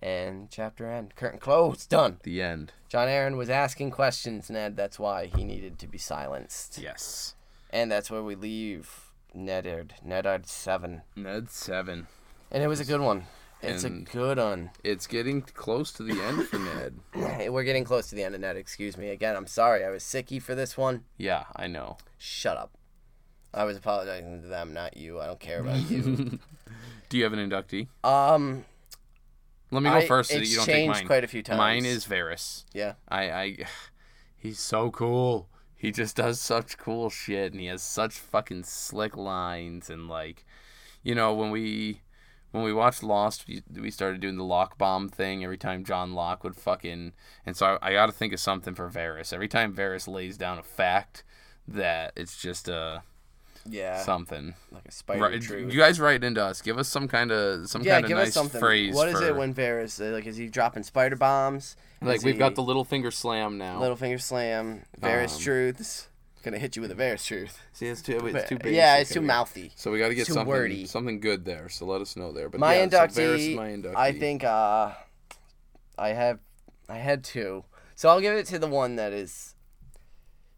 [0.02, 1.16] And chapter end.
[1.16, 1.88] Curtain closed.
[1.88, 2.18] Done.
[2.22, 4.76] the end Jon Arryn was asking questions, Ned.
[4.76, 6.78] That's why he needed to be silenced.
[6.78, 7.34] yes
[7.70, 9.92] And that's where we leave Nedard.
[10.06, 11.02] Nedard 7.
[11.16, 12.06] ned 7
[12.50, 13.24] And it was a good one.
[13.68, 14.70] It's a good one.
[14.84, 16.94] it's getting close to the end for ned
[17.52, 18.56] We're getting close to the end of Ned.
[18.56, 19.10] Excuse me.
[19.10, 19.84] Again, I'm sorry.
[19.84, 21.04] I was sicky for this one.
[21.18, 22.70] yeah i know Shut up.
[23.54, 25.20] I was apologizing to them, not you.
[25.20, 26.38] I don't care about you.
[27.08, 28.64] do you have an inductee um,
[29.70, 31.06] Let me go I- first so that it's you don't take changed mine.
[31.06, 31.58] quite a few times.
[31.58, 32.64] Mine is Varys.
[32.74, 32.94] yeah.
[33.08, 33.56] I, I,
[34.36, 35.48] he's so cool.
[35.78, 40.44] He just does such cool shit, and he has such fucking slick lines, and like,
[41.02, 42.00] you know, when we,
[42.52, 46.14] when we watched Lost, we, we started doing the lock bomb thing every time John
[46.14, 47.12] Locke would fucking,
[47.44, 49.32] and so I, I got to think of something for Varys.
[49.32, 51.22] Every time Varys lays down a fact
[51.68, 53.02] that it's just a,
[53.68, 54.00] Yeah.
[54.02, 54.54] something.
[54.70, 55.72] like a spider Right, truth.
[55.72, 56.62] you guys write into us.
[56.62, 58.60] Give us some kind of some yeah, kind of nice something.
[58.60, 58.94] phrase.
[58.94, 61.76] What is for, it when Varys uh, like is he dropping spider bombs?
[62.00, 63.80] like Is we've got the little finger slam now?
[63.80, 66.08] little finger slam, Varys Um, truths.
[66.46, 67.60] Gonna hit you with a Varys truth.
[67.72, 68.76] See, it's too, it's too basic.
[68.76, 69.72] yeah, it's too mouthy.
[69.74, 70.86] So we got to get too something wordy.
[70.86, 71.68] something good there.
[71.68, 72.48] So let us know there.
[72.48, 73.96] But My yeah, so Varys inductee, my inductee.
[73.96, 74.92] I think uh,
[75.98, 76.38] I have,
[76.88, 77.64] I had two,
[77.96, 79.56] so I'll give it to the one that is.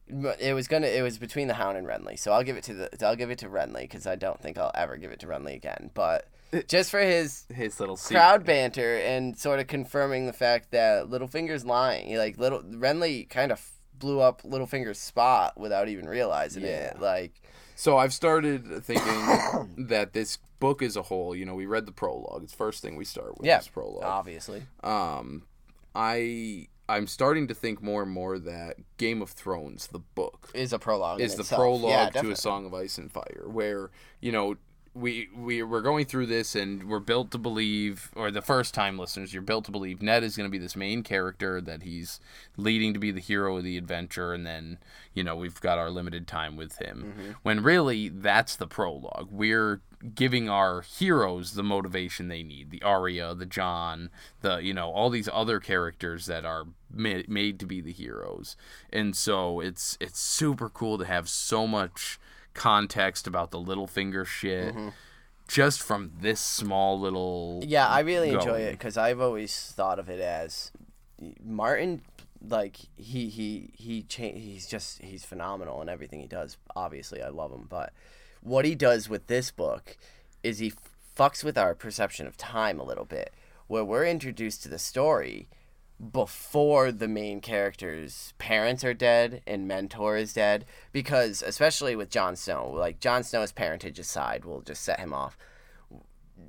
[0.09, 0.89] It was gonna.
[0.89, 3.07] It was between the Hound and Renly, so I'll give it to the.
[3.07, 5.55] I'll give it to Renly because I don't think I'll ever give it to Renly
[5.55, 5.91] again.
[5.95, 6.29] But
[6.69, 8.13] just for his his little seat.
[8.13, 12.15] crowd banter and sort of confirming the fact that Littlefinger's lying.
[12.15, 13.67] Like little Renly kind of
[13.99, 16.95] blew up Littlefinger's spot without even realizing it.
[16.97, 17.01] Yeah.
[17.01, 17.41] Like
[17.75, 21.93] So I've started thinking that this book as a whole, you know, we read the
[21.93, 22.43] prologue.
[22.43, 23.47] It's the first thing we start with.
[23.47, 24.05] Yeah, prologue.
[24.05, 24.63] obviously.
[24.83, 25.45] Um,
[25.95, 30.73] I I'm starting to think more and more that Game of Thrones, the book, Is
[30.73, 31.21] a prologue.
[31.21, 31.59] is the itself.
[31.61, 33.91] prologue Yeah, to a Song of Ice and Fire, where
[34.21, 34.57] you know
[34.95, 38.99] we we we're going through this and we're built to believe, or the first time
[38.99, 42.21] listeners, you're built to believe Ned is going to be this main character that he's
[42.57, 44.79] leading to be the hero of the adventure, and then
[45.15, 47.15] you know we've got our limited time with him.
[47.17, 47.31] Mm-hmm.
[47.43, 49.29] When really that's the prologue.
[49.31, 49.81] We're
[50.15, 54.11] giving our heroes the motivation they need the Arya, the Jon,
[54.41, 58.57] the you know all these other characters that are ma- made to be the heroes,
[58.93, 62.19] and so it's it's super cool to have so much
[62.59, 64.89] context about the Littlefinger shit mm-hmm.
[65.47, 70.11] just from this small little Yeah, I really enjoy it because I've always thought of
[70.11, 70.73] it as
[71.43, 72.03] Martin.
[72.47, 76.57] Like he he he cha- he's just he's phenomenal in everything he does.
[76.75, 77.93] Obviously, I love him, but
[78.43, 79.97] what he does with this book
[80.43, 80.73] is he
[81.17, 83.33] fucks with our perception of time a little bit,
[83.69, 85.49] where we're introduced to the story
[86.13, 92.37] before the main character's parents are dead and mentor is dead because especially with Jon
[92.37, 95.37] Snow like Jon Snow's parentage aside we'll just set him off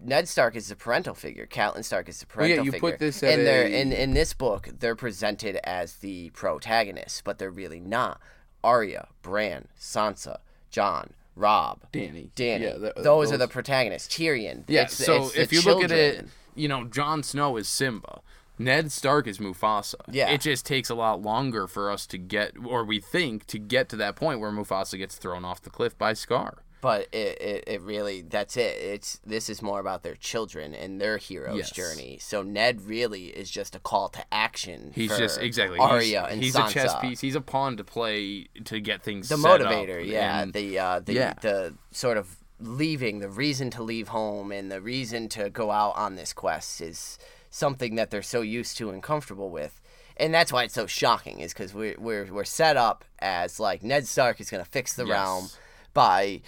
[0.02, 1.46] Ned Stark is the parental figure.
[1.46, 2.92] Catelyn Stark is the oh, parental Well, yeah, you figure.
[2.92, 7.22] put this at and they're a- in in this book, they're presented as the protagonists,
[7.22, 8.22] but they're really not.
[8.64, 10.38] Arya, Bran, Sansa,
[10.70, 12.30] Jon, Robb, Danny.
[12.36, 12.66] Danny.
[12.66, 14.14] Yeah, th- uh, those, are the protagonists.
[14.14, 14.64] Tyrion.
[14.68, 18.22] Yeah, It's- so it's if you look at it, you know, Jon Snow is Simba.
[18.60, 19.96] Ned Stark is Mufasa.
[20.12, 20.30] Yeah.
[20.30, 23.90] It just takes a lot longer for us to get, or we think, to get
[23.90, 26.64] to that point where Mufasa gets thrown off the cliff by Scar.
[26.82, 28.78] but it, it, it really that's it.
[28.78, 31.72] It's this is more about their children and their hero's Yes.
[31.72, 32.18] journey.
[32.22, 34.92] So Ned really is just a call to action.
[34.96, 36.70] He's for just exactly Arya he's, and he's Sansa.
[36.70, 37.20] a chess piece.
[37.22, 41.14] He's a pawn to play to get things the motivator yeah And- the uh the,
[41.14, 41.34] yeah.
[41.42, 45.96] the sort of leaving the reason to leave home and the reason to go out
[45.98, 47.18] on this quest is
[47.50, 49.82] something that they're so used to and comfortable with
[50.18, 53.84] and that's why it's so shocking is because we're, we're we're set up as like
[53.84, 55.12] ned stark is going to fix the Yes.
[55.12, 55.50] realm
[55.94, 56.42] by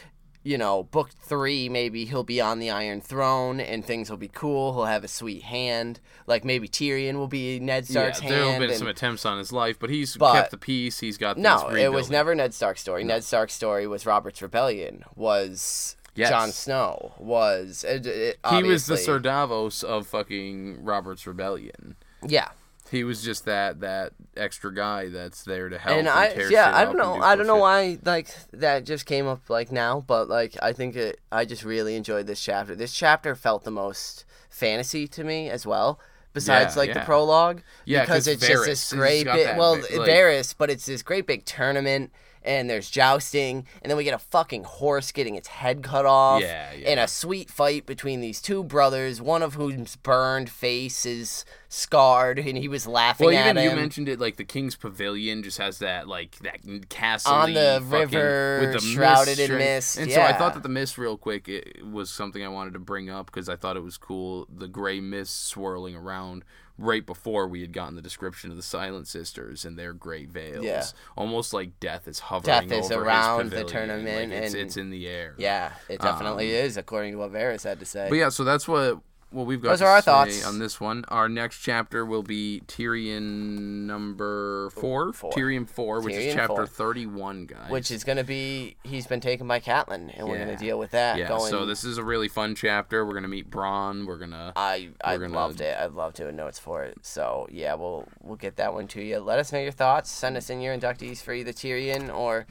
[0.44, 4.28] you know book three maybe he'll be on the iron throne and things will be
[4.28, 8.38] cool he'll have a sweet hand like maybe tyrion will be ned stark's yeah, there
[8.40, 11.00] have hand been and- some attempts on his life, but he's But- kept the peace.
[11.00, 13.04] He's got no, it was never Ned Stark's story.
[13.04, 15.04] Ned Stark's story was Robert's rebellion.
[15.16, 16.30] Was Yes.
[16.30, 17.12] Jon Snow?
[17.20, 21.96] Was it, it, He was the Sir Davos of fucking Robert's Rebellion.
[22.26, 22.50] Yeah,
[22.92, 25.98] He was just that that extra guy that's there to help.
[25.98, 27.62] and And, I yeah I don't know and I don't know shit.
[27.62, 31.64] why like that just came up like now, but like I think it I just
[31.64, 32.76] really enjoyed this chapter.
[32.76, 36.00] This chapter felt the most fantasy to me as well.
[36.34, 39.58] Besides, Yeah, like the prologue, Yeah, because 'cause it's just this great big.
[39.58, 42.10] Well, bit, like- Varys, but it's this great big tournament,
[42.44, 46.42] and there's jousting, and then we get a fucking horse getting its head cut off,
[46.42, 46.90] Yeah, yeah.
[46.90, 52.38] and a sweet fight between these two brothers, one of whom's burned face is scarred,
[52.40, 55.58] and he was laughing Well, at even you mentioned it, like the King's Pavilion just
[55.58, 60.54] has that like that castle On the river, shrouded in mist, And so I thought
[60.56, 63.56] that the mist, real quick, it was something I wanted to bring up because I
[63.56, 64.48] thought it was cool.
[64.54, 66.44] The gray mist swirling around
[66.78, 70.66] right before we had gotten the description of the Silent Sisters and their gray veils,
[70.66, 70.84] Yeah.
[71.16, 72.68] almost like death is hovering.
[72.70, 75.36] Death is around the tournament Like, it's, and- it's in the air.
[75.38, 78.04] yeah, it definitely is, according to what Varys had to say.
[78.06, 79.00] Um, But yeah, so that's what
[79.32, 80.46] what we've got Those are our thoughts.
[80.46, 81.04] on this one.
[81.08, 85.32] Our next chapter will be Tyrion number four, Four.
[85.32, 86.68] Tyrion four, which Tyrion is chapter four.
[86.68, 87.70] thirty-one, guys.
[87.70, 90.78] which is going to be he's been taken by Catelyn, and we're going to deal
[90.78, 91.18] with that.
[91.18, 91.28] yeah.
[91.28, 93.06] going, So this is a really fun chapter.
[93.06, 94.06] We're gonna meet Bronn.
[94.06, 95.76] We're gonna I I gonna- loved it.
[95.78, 96.98] I'd love to have notes for it.
[97.02, 99.20] So yeah, we'll we'll get that one to you.
[99.20, 100.10] Let us know your thoughts.
[100.12, 102.46] Send us in your inductees for either Tyrion or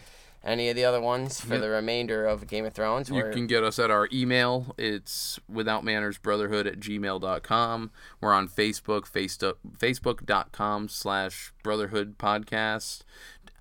[0.44, 1.60] any of the other ones for Yep.
[1.62, 3.10] the remainder of Game of Thrones.
[3.10, 4.74] You can get us at our email.
[4.78, 7.90] It's withoutmannersbrotherhood at gmail.com.
[8.20, 13.02] We're on Facebook, Facebook facebook.com slash brotherhood podcast.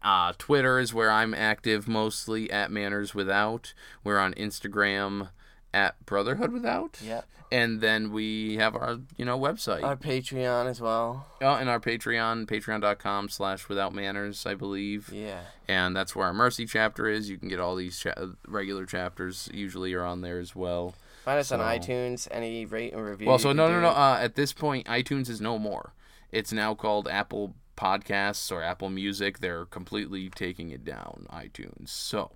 [0.02, 3.74] Uh, Twitter is where I'm active mostly at Manners Without.
[4.04, 5.30] We're on Instagram
[5.74, 7.00] at Brotherhood Without.
[7.04, 7.26] Yep.
[7.52, 9.84] And then we have our, you know, website.
[9.84, 11.26] Our Patreon as well.
[11.42, 15.10] Oh, and our Patreon, patreon.com slash without manners, I believe.
[15.12, 15.42] Yeah.
[15.68, 17.28] And that's where our mercy chapter is.
[17.28, 18.14] You can get all these cha-
[18.48, 20.94] regular chapters, usually are on there as well.
[21.26, 22.28] Find us on iTunes.
[22.30, 23.28] Any rate and review.
[23.28, 23.90] Well, so no, no, no.
[23.90, 25.94] Uh, at this point, iTunes is no more.
[26.32, 29.40] It's now called Apple Podcasts or Apple Music.
[29.40, 31.90] They're completely taking it down, iTunes.
[31.90, 32.32] So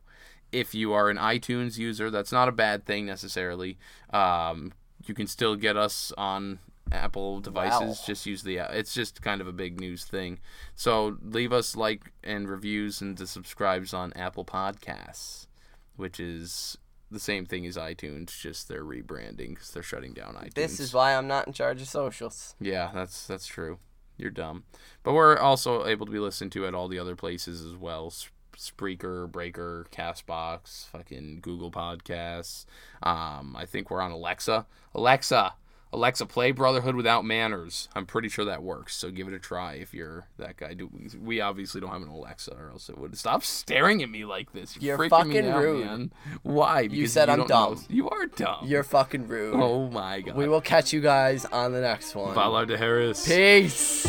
[0.54, 3.78] if you are an iTunes user, that's not a bad thing necessarily.
[4.12, 4.72] Um,
[5.06, 6.60] you can still get us on
[6.91, 7.99] Apple devices.
[7.99, 8.06] Wow.
[8.06, 8.58] Just use the.
[8.58, 10.39] It's just kind of a big news thing.
[10.76, 15.47] So leave us like and reviews and the subscribes on Apple Podcasts,
[15.95, 16.78] which is
[17.10, 18.39] the same thing as iTunes.
[18.39, 20.54] Just they're rebranding because they're shutting down iTunes.
[20.54, 22.56] This is why I'm not in charge of socials.
[22.62, 23.80] Yeah, that's that's true.
[24.16, 24.64] You're dumb.
[25.01, 28.14] But we're also able to be listened to at all the other places as well.
[28.58, 32.66] Spreaker, Breaker, Castbox, fucking Google Podcasts.
[33.01, 34.66] Um, I think we're on Alexa.
[34.95, 35.54] Alexa,
[35.91, 37.88] Alexa, play Brotherhood Without Manners.
[37.95, 38.95] I'm pretty sure that works.
[38.95, 40.74] So give it a try if you're that guy.
[40.74, 40.89] Do
[41.22, 44.54] we obviously don't have an Alexa, or else it would stop staring at me like
[44.54, 44.76] this.
[44.82, 45.86] You're freaking me fucking out, rude.
[45.86, 46.12] Man.
[46.41, 46.88] Why?
[46.88, 47.86] Because said I'm don't know- dumb.
[47.89, 48.66] You are dumb.
[48.68, 49.56] You're fucking rude.
[49.56, 50.36] oh my god.
[50.36, 52.34] We will catch you guys on the next one.
[52.68, 53.28] To Harris.
[53.28, 54.08] Peace.